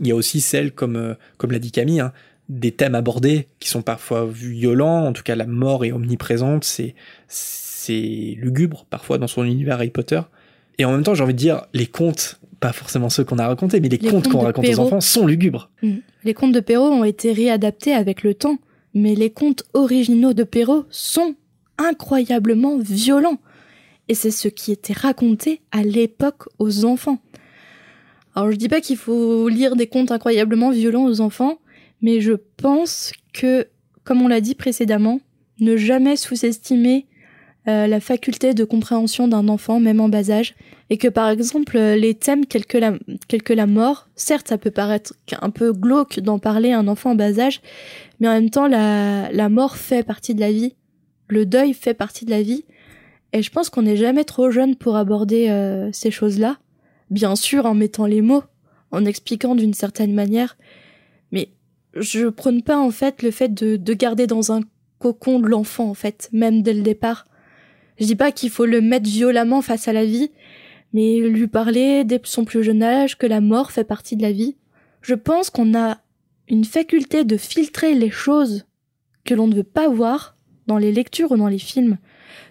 [0.00, 2.12] il y a aussi celle, comme euh, comme l'a dit Camille, hein,
[2.48, 5.06] des thèmes abordés qui sont parfois violents.
[5.06, 6.64] En tout cas, la mort est omniprésente.
[6.64, 6.94] C'est
[7.84, 10.20] c'est lugubre parfois dans son univers Harry Potter.
[10.78, 13.46] Et en même temps, j'ai envie de dire, les contes, pas forcément ceux qu'on a
[13.46, 15.70] racontés, mais les, Les contes qu'on raconte aux enfants sont lugubres.
[15.82, 15.96] Mm.
[16.24, 18.58] Les contes de Perrault ont été réadaptés avec le temps,
[18.94, 21.34] mais les contes originaux de Perrault sont
[21.78, 23.38] incroyablement violents.
[24.08, 27.18] Et c'est ce qui était raconté à l'époque aux enfants.
[28.34, 31.58] Alors je dis pas qu'il faut lire des contes incroyablement violents aux enfants,
[32.02, 33.66] mais je pense que,
[34.02, 35.20] comme on l'a dit précédemment,
[35.60, 37.06] ne jamais sous-estimer
[37.66, 40.54] euh, la faculté de compréhension d'un enfant, même en bas âge,
[40.90, 42.92] et que par exemple euh, les thèmes tels que la,
[43.26, 47.12] tels la mort, certes ça peut paraître un peu glauque d'en parler à un enfant
[47.12, 47.62] en bas âge,
[48.20, 50.74] mais en même temps la, la mort fait partie de la vie,
[51.28, 52.66] le deuil fait partie de la vie,
[53.32, 56.58] et je pense qu'on n'est jamais trop jeune pour aborder euh, ces choses-là,
[57.10, 58.44] bien sûr en mettant les mots,
[58.90, 60.58] en expliquant d'une certaine manière,
[61.32, 61.48] mais
[61.94, 64.60] je prône pas en fait le fait de, de garder dans un
[64.98, 67.24] cocon l'enfant en fait, même dès le départ.
[67.98, 70.30] Je dis pas qu'il faut le mettre violemment face à la vie,
[70.92, 74.32] mais lui parler dès son plus jeune âge que la mort fait partie de la
[74.32, 74.56] vie.
[75.02, 75.98] Je pense qu'on a
[76.48, 78.66] une faculté de filtrer les choses
[79.24, 80.36] que l'on ne veut pas voir
[80.66, 81.98] dans les lectures ou dans les films.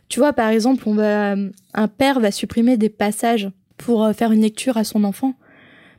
[0.09, 1.35] Tu vois, par exemple, on va,
[1.73, 5.33] un père va supprimer des passages pour euh, faire une lecture à son enfant.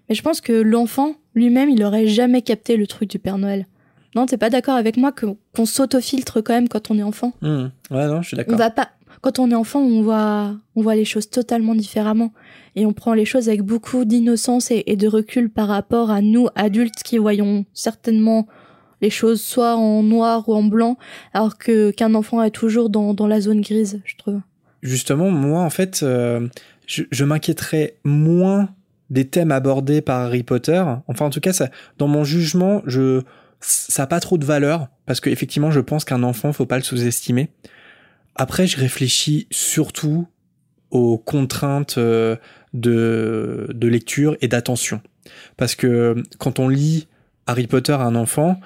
[0.09, 3.67] Mais je pense que l'enfant, lui-même, il aurait jamais capté le truc du Père Noël.
[4.15, 7.33] Non, t'es pas d'accord avec moi qu'on s'autofiltre quand même quand on est enfant?
[7.41, 7.67] Hmm.
[7.91, 8.57] Ouais, non, je suis on d'accord.
[8.57, 8.91] va pas
[9.25, 12.35] quand on est enfant on voit on voit les choses totalement différemment
[12.77, 16.49] et on prend les choses avec beaucoup d'innocence et, de recul par rapport à nous
[16.57, 18.47] adultes qui voyons certainement
[19.01, 20.99] les choses soit en noir ou en blanc
[21.33, 24.41] alors que qu'un enfant est toujours dans, dans la zone grise je trouve
[24.83, 26.47] Justement, moi, en fait, euh,
[26.87, 28.69] je, je m'inquiéterais moins
[29.09, 30.85] des thèmes abordés par Harry Potter.
[31.07, 33.23] Enfin, en tout cas, ça, dans mon jugement, je,
[33.61, 36.77] ça n'a pas trop de valeur parce que effectivement, je pense qu'un enfant, faut pas
[36.77, 37.49] le sous-estimer.
[38.37, 40.27] Après, je réfléchis surtout
[40.91, 42.37] aux contraintes euh,
[42.73, 45.01] de, de lecture et d'attention.
[45.57, 47.09] Parce que quand on lit
[47.47, 48.61] Harry Potter à un enfant,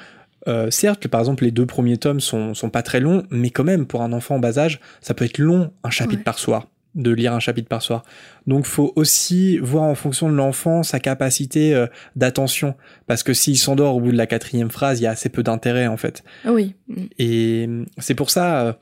[0.46, 3.64] euh, certes, par exemple les deux premiers tomes sont, sont pas très longs, mais quand
[3.64, 6.24] même pour un enfant en bas âge, ça peut être long un chapitre Ouais.
[6.24, 8.02] par soir, de lire un chapitre par soir.
[8.46, 12.74] Donc faut aussi voir en fonction de l'enfant sa capacité euh, d'attention,
[13.06, 15.42] parce que s'il s'endort au bout de la quatrième phrase, il y a assez peu
[15.42, 16.24] d'intérêt en fait.
[16.46, 16.74] Oui
[17.18, 18.72] Et euh, c'est pour ça, euh,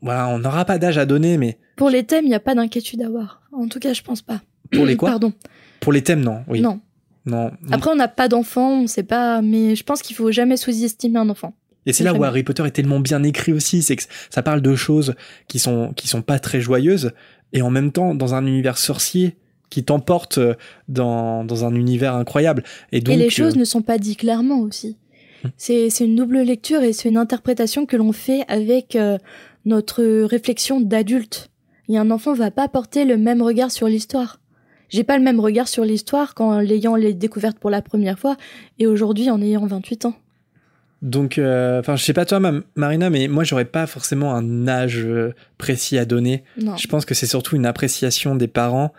[0.00, 2.54] voilà, on n'aura pas d'âge à donner, mais pour les thèmes il y a pas
[2.54, 4.40] d'inquiétude à avoir en tout cas je pense pas
[4.72, 5.32] pour les quoi pardon
[5.80, 6.44] Pour les thèmes, non.
[6.48, 6.60] Oui.
[6.60, 6.80] non
[7.26, 7.50] Non.
[7.70, 11.18] après on n'a pas d'enfant on sait pas mais je pense qu'il faut jamais sous-estimer
[11.18, 11.54] un enfant
[11.86, 12.24] Et c'est là où.
[12.24, 15.14] Harry Potter est tellement bien écrit aussi, c'est que ça parle de choses
[15.48, 17.12] qui sont qui sont pas très joyeuses
[17.52, 19.36] et en même temps dans un univers sorcier
[19.74, 20.54] qui t'emporte euh,
[20.88, 22.62] dans, dans un univers incroyable.
[22.92, 24.96] Et, donc, et les euh, choses ne sont pas dites clairement aussi.
[25.56, 29.18] C'est une double lecture et c'est une interprétation que l'on fait avec euh,
[29.64, 31.50] notre réflexion d'adulte.
[31.88, 34.40] Et un enfant va pas porter le même regard sur l'histoire.
[34.88, 38.36] J'ai pas le même regard sur l'histoire qu'en l'ayant les découverte pour la première fois
[38.78, 40.14] et aujourd'hui en ayant 28 ans.
[41.02, 44.66] Donc, euh, enfin, je sais pas toi, Ma- Marina, mais moi, j'aurais pas forcément un
[44.68, 46.44] âge euh, précis à donner.
[46.58, 46.76] Non.
[46.78, 48.92] Je pense que c'est surtout une appréciation des parents,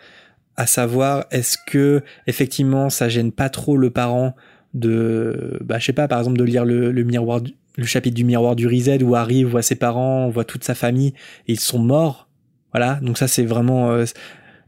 [0.56, 4.34] à savoir est-ce que effectivement ça gêne pas trop le parent
[4.76, 8.14] de, bah, je sais pas, par exemple de lire le, le miroir, du- le chapitre
[8.14, 11.12] du miroir du Reset où Harry voit ses parents, voit toute sa famille
[11.48, 12.28] et ils sont morts.
[12.72, 13.90] Voilà, donc ça c'est vraiment.
[13.92, 14.04] euh,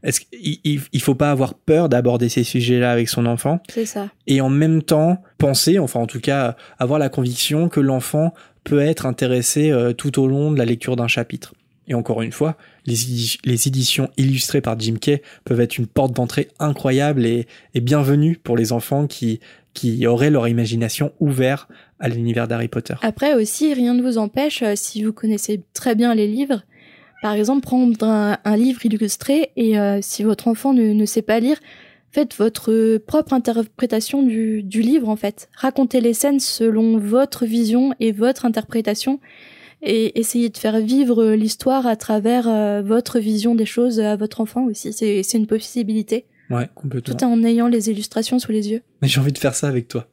[0.01, 3.85] est-ce qu'il il, il faut pas avoir peur d'aborder ces sujets-là avec son enfant C'est
[3.85, 4.09] ça.
[4.27, 8.33] et en même temps penser, enfin en tout cas avoir la conviction que l'enfant
[8.63, 11.53] peut être intéressé euh, tout au long de la lecture d'un chapitre.
[11.87, 12.55] Et encore une fois,
[12.89, 17.47] les, édi- les éditions illustrées par Jim Kay peuvent être une porte d'entrée incroyable et,
[17.75, 19.39] bienvenue pour les enfants qui,
[19.73, 21.69] qui auraient leur imagination ouverte
[21.99, 22.95] à l'univers d'Harry Potter.
[23.01, 26.63] Après aussi, rien ne vous empêche, euh, si vous connaissez très bien les livres,
[27.21, 31.57] par exemple, prendre un, livre illustré et euh, si votre enfant ne, sait pas lire,
[32.11, 35.49] faites votre propre interprétation du livre en fait.
[35.53, 39.19] Racontez les scènes selon votre vision et votre interprétation
[39.81, 44.41] et essayez de faire vivre l'histoire à travers euh, votre vision des choses à votre
[44.41, 44.91] enfant aussi.
[44.93, 47.15] C'est c'est une possibilité, Ouais, complètement.
[47.15, 48.81] tout en ayant les illustrations sous les yeux.
[49.01, 50.07] Mais j'ai envie de faire ça avec toi.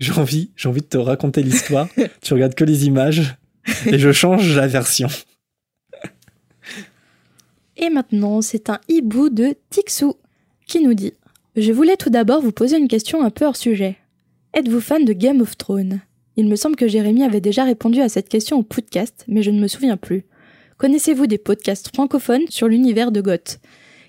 [0.00, 1.88] J'ai envie, j'ai envie de te raconter l'histoire.
[2.22, 3.36] tu regardes que les images
[3.86, 5.08] et je change la version.
[7.76, 10.14] Et maintenant, c'est un hibou de Tixou
[10.66, 11.12] qui nous dit
[11.56, 13.96] Je voulais tout d'abord vous poser une question un peu hors sujet.
[14.54, 16.00] Êtes-vous fan de Game of Thrones?
[16.36, 19.50] Il me semble que Jérémy avait déjà répondu à cette question au podcast, mais je
[19.50, 20.24] ne me souviens plus.
[20.78, 23.60] Connaissez-vous des podcasts francophones sur l'univers de Goth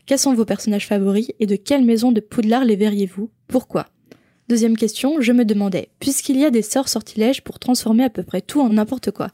[0.06, 3.30] Quels sont vos personnages favoris et de quelle maison de Poudlard les verriez-vous?
[3.48, 3.88] Pourquoi?
[4.48, 8.24] Deuxième question, je me demandais, puisqu'il y a des sorts sortilèges pour transformer à peu
[8.24, 9.30] près tout en n'importe quoi,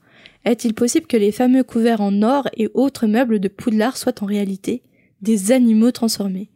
[0.46, 4.26] est-il possible que les fameux couverts en or et autres meubles de Poudlard soient en
[4.26, 4.82] réalité
[5.22, 6.50] des animaux transformés?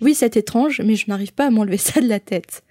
[0.00, 2.62] Oui, c'est étrange, mais je n'arrive pas à m'enlever ça de la tête.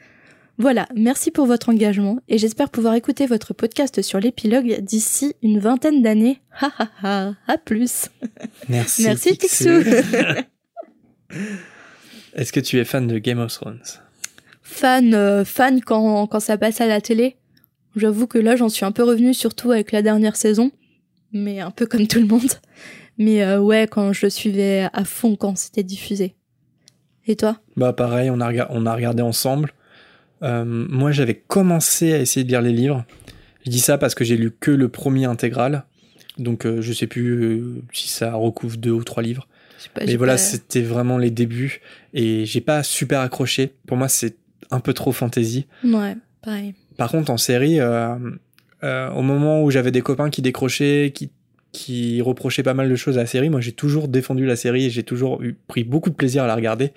[0.62, 5.58] Voilà, merci pour votre engagement et j'espère pouvoir écouter votre podcast sur l'épilogue d'ici une
[5.60, 6.42] vingtaine d'années.
[6.60, 8.10] Ha ha ha, à plus.
[8.68, 9.04] Merci.
[9.06, 9.70] Merci Picsou.
[12.36, 13.82] Est-ce que tu es fan de Game of Thrones?
[14.62, 17.38] Fan, euh, fan quand, quand ça passe à la télé.
[17.96, 20.72] J'avoue que là, j'en suis un peu revenue, surtout avec la dernière saison,
[21.32, 22.52] mais un peu comme tout le monde.
[23.18, 26.36] Mais euh, ouais, quand je suivais à fond quand c'était diffusé.
[27.28, 27.60] Et toi?
[27.78, 29.72] Bah pareil, on a, rega- on a regardé ensemble.
[30.44, 33.06] Euh, moi, j'avais commencé à essayer de lire les livres.
[33.66, 35.84] Je dis ça parce que j'ai lu que le premier intégral.
[36.38, 39.48] Donc euh, je sais plus euh, si ça recouvre deux ou trois livres.
[39.94, 41.82] Pas, Mais voilà, pas- c'était vraiment les débuts.
[42.14, 43.74] Et j'ai pas super accroché.
[43.88, 44.36] Pour moi, c'est
[44.72, 45.66] un peu trop fantasy.
[45.84, 46.76] Ouais, pareil.
[46.98, 51.30] Par contre, en série, euh, au moment où j'avais des copains qui décrochaient, qui,
[51.74, 54.86] qui reprochaient pas mal de choses à la série, moi j'ai toujours défendu la série
[54.86, 56.92] et j'ai toujours eu, pris beaucoup de plaisir à la regarder.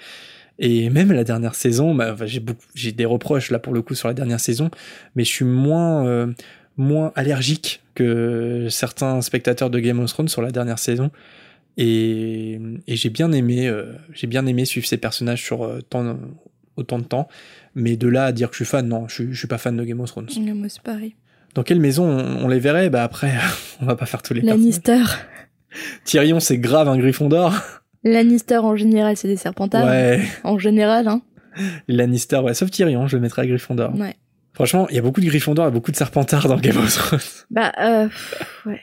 [0.64, 3.94] Et même la dernière saison, bah, j'ai beaucoup- j'ai des reproches là pour le coup
[3.96, 4.70] sur la dernière saison,
[5.16, 6.32] mais je suis moins, euh,
[6.76, 11.10] moins allergique que certains spectateurs de Game of Thrones sur la dernière saison.
[11.78, 16.18] Et, et j'ai bien aimé, euh, j'ai bien aimé suivre ces personnages sur euh, tant-
[16.76, 17.28] autant de temps.
[17.74, 19.58] Mais de là à dire que je suis fan, non, je suis, je suis pas
[19.58, 20.28] fan de Game of Thrones.
[20.36, 21.14] Ouais, Moi, c'est pareil.
[21.54, 22.88] Dans quelle maison on, on les verrait?
[22.88, 23.32] Bah après,
[23.80, 24.42] on va pas faire tous les.
[24.42, 25.02] Lannister.
[26.04, 27.54] Tyrion, c'est grave un Gryffondor.
[28.04, 29.86] Lannister en général, c'est des serpentards.
[29.86, 31.22] Ouais, En général, hein.
[31.88, 33.94] Lannister, ouais, sauf Tyrion, je le mettrais à Gryffondor.
[33.98, 34.16] Ouais.
[34.54, 37.20] Franchement, il y a beaucoup de Gryffondor et beaucoup de Serpentards dans Game of Thrones.
[37.50, 38.08] Bah, euh,
[38.66, 38.80] ouais.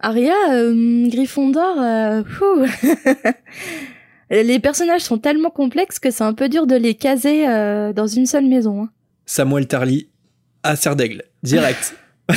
[0.00, 2.22] Arya, euh, Gryffondor, euh,
[4.30, 8.06] les personnages sont tellement complexes que c'est un peu dur de les caser euh, dans
[8.06, 8.84] une seule maison.
[8.84, 8.90] hein.
[9.26, 10.08] Samuel Tarly
[10.62, 11.94] à Serre d'Aigle, direct.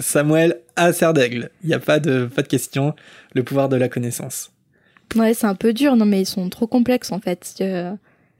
[0.00, 1.50] Samuel à Serre d'Aigle.
[1.62, 2.94] Il n'y a pas de, pas de question.
[3.34, 4.52] Le pouvoir de la connaissance.
[5.16, 7.54] Ouais, c'est un peu dur, non mais ils sont trop complexes en fait.
[7.60, 7.92] Euh,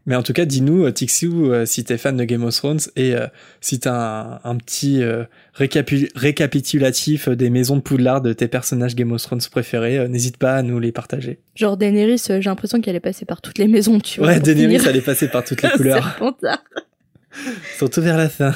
[0.07, 2.79] Mais en tout cas, dis-nous, euh, Tixiu, euh, si t'es fan de Game of Thrones
[2.97, 3.27] et euh,
[3.61, 5.25] si t'as un, un petit euh,
[5.59, 10.37] récapi- récapitulatif des maisons de Poudlard de tes personnages Game of Thrones préférés, euh, n'hésite
[10.37, 11.41] pas à nous les partager.
[11.55, 14.29] genre Daenerys, j'ai l'impression qu'elle est passée par toutes les maisons, tu vois.
[14.31, 14.89] Ouais, Daenerys, finir.
[14.89, 16.19] elle est passée par toutes les couleurs,
[17.79, 18.55] surtout vers la fin.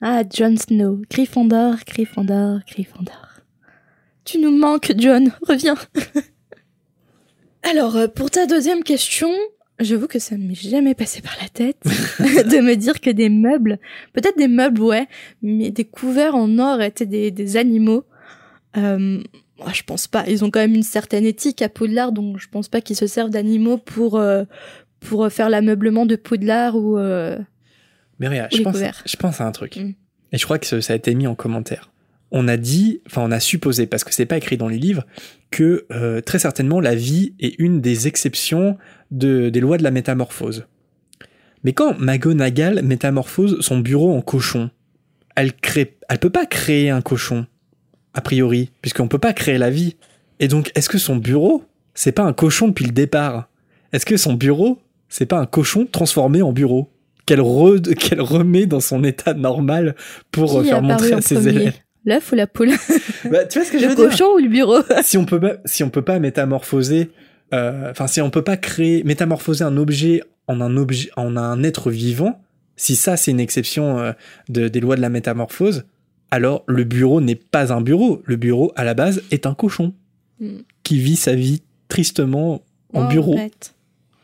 [0.00, 3.28] Ah, Jon Snow, Gryffondor, Gryffondor, Gryffondor.
[4.24, 5.76] Tu nous manques, John, reviens.
[7.62, 9.30] Alors, euh, pour ta deuxième question,
[9.78, 11.78] j'avoue que ça ne m'est jamais passé par la tête
[12.18, 13.78] de me dire que des meubles,
[14.12, 15.06] peut-être des meubles, ouais,
[15.42, 18.04] mais des couverts en or étaient des, des animaux.
[18.76, 19.22] Euh,
[19.58, 20.24] moi, je pense pas.
[20.28, 23.06] Ils ont quand même une certaine éthique à Poudlard, donc je pense pas qu'ils se
[23.06, 24.44] servent d'animaux pour, euh,
[25.00, 26.98] pour euh, faire l'ameublement de Poudlard ou.
[26.98, 27.38] euh,
[28.18, 29.02] Mais Réa, Ou je pense, couverts.
[29.06, 29.76] je pense à un truc.
[29.76, 29.92] Mm.
[30.32, 31.91] Et je crois que ça a été mis en commentaire.
[32.32, 35.04] On a dit, enfin on a supposé, parce que c'est pas écrit dans les livres,
[35.50, 38.76] que euh, très certainement la vie est une des exceptions
[39.10, 40.66] de, des lois de la métamorphose.
[41.62, 44.70] Mais quand McGonagall métamorphose son bureau en cochon,
[45.36, 47.46] elle crée, elle peut pas créer un cochon,
[48.14, 49.96] a priori, puisqu'on peut pas créer la vie.
[50.40, 51.64] Et donc, est-ce que son bureau,
[51.94, 53.48] c'est pas un cochon depuis le départ?
[53.92, 56.90] Est-ce que son bureau, c'est pas un cochon transformé en bureau?
[57.26, 59.94] Qu'elle re- qu'elle remet dans son état normal
[60.32, 61.74] pour euh, qui faire montrer à ses élèves?
[62.04, 62.70] L'œuf ou la poule
[63.30, 65.24] Bah, Tu vois ce que je Le veux dire cochon ou le bureau si on
[65.24, 67.10] peut pas, si on peut pas métamorphoser,
[67.54, 71.62] euh, enfin si on peut pas créer, métamorphoser un objet en un objet, en un
[71.62, 72.42] être vivant,
[72.76, 74.12] si ça c'est une exception euh,
[74.48, 75.84] de- des lois de la métamorphose,
[76.32, 78.22] alors le bureau n'est pas un bureau.
[78.24, 79.92] Le bureau à la base est un cochon
[80.40, 80.62] Hmm.
[80.82, 82.62] qui vit sa vie tristement
[82.94, 83.36] en Oh, bureau.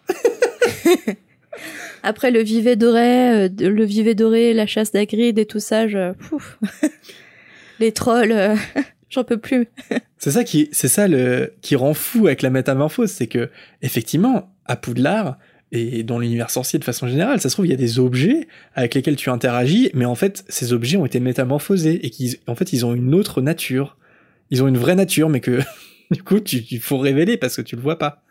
[2.02, 6.12] Après le vivet doré, euh, le vivet doré, la chasse d'Agrid et tout ça, je...
[7.78, 8.56] les trolls, euh,
[9.10, 9.68] j'en peux plus.
[10.18, 13.50] C'est ça qui, c'est ça le qui rend fou avec la métamorphose, c'est que
[13.82, 15.38] effectivement à Poudlard
[15.70, 18.48] et dans l'univers sorcier de façon générale, ça se trouve il y a des objets
[18.74, 22.54] avec lesquels tu interagis, mais en fait ces objets ont été métamorphosés et qu'ils, en
[22.54, 23.96] fait ils ont une autre nature,
[24.50, 25.60] ils ont une vraie nature, mais que
[26.10, 28.22] du coup tu, il faut révéler parce que tu le vois pas.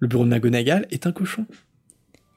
[0.00, 1.46] Le bureau de McGonagall est un cochon.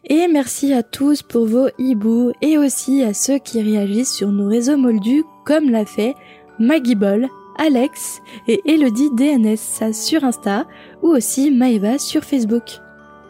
[0.08, 4.48] Et merci à tous pour vos hiboux et aussi à ceux qui réagissent sur nos
[4.48, 6.14] réseaux moldus comme l'a fait
[6.60, 7.28] Maggie Ball,
[7.58, 10.66] Alex et Elodie DNS sur Insta
[11.02, 12.80] ou aussi Maeva sur Facebook.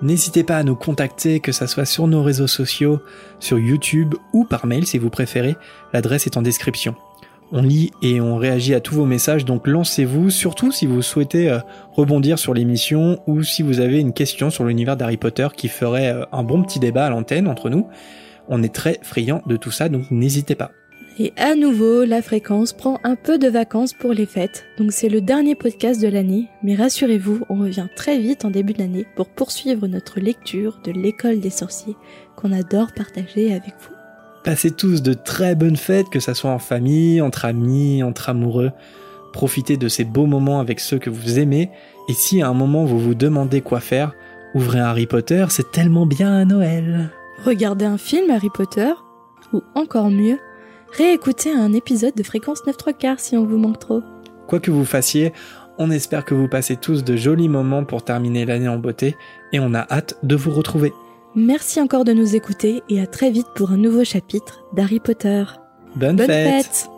[0.02, 3.00] N'hésitez pas à nous contacter, que ça soit sur nos réseaux sociaux,
[3.40, 5.56] sur YouTube ou par mail si vous préférez.
[5.94, 6.96] L'adresse est en description.
[7.52, 11.50] On lit et on réagit à tous vos messages, donc lancez-vous, surtout si vous souhaitez
[11.50, 11.60] euh,
[11.94, 16.12] rebondir sur l'émission ou si vous avez une question sur l'univers d'Harry Potter qui ferait
[16.12, 17.88] euh, un bon petit débat à l'antenne entre nous.
[18.48, 20.72] On est très friands de tout ça, donc n'hésitez pas.
[21.18, 25.08] Et à nouveau, la fréquence prend un peu de vacances pour les fêtes, donc c'est
[25.08, 29.30] le dernier podcast de l'année, mais rassurez-vous, on revient très vite en début d'année pour
[29.30, 31.96] poursuivre notre lecture de l'école des sorciers
[32.36, 33.96] qu'on adore partager avec vous.
[34.44, 38.72] Passez tous de très bonnes fêtes, que ça soit en famille, entre amis, entre amoureux.
[39.32, 41.72] Profitez de ces beaux moments avec ceux que vous aimez.
[42.10, 44.14] Et si à un moment vous vous demandez quoi faire,
[44.54, 47.10] ouvrez un Harry Potter, c'est tellement bien à Noël.
[47.46, 48.92] Regardez un film Harry Potter,
[49.54, 50.40] ou encore mieux,
[50.98, 54.02] réécoutez un épisode de Fréquence 9 3 quarts si on vous manque trop.
[54.48, 55.34] Quoi que vous fassiez,
[55.78, 59.16] on espère que vous passez tous de jolis moments pour terminer l'année en beauté
[59.52, 60.94] et on a hâte de vous retrouver.
[61.36, 65.44] Merci encore de nous écouter et à très vite pour un nouveau chapitre d'Harry Potter.
[65.96, 66.90] Bonne, Bonne fête fête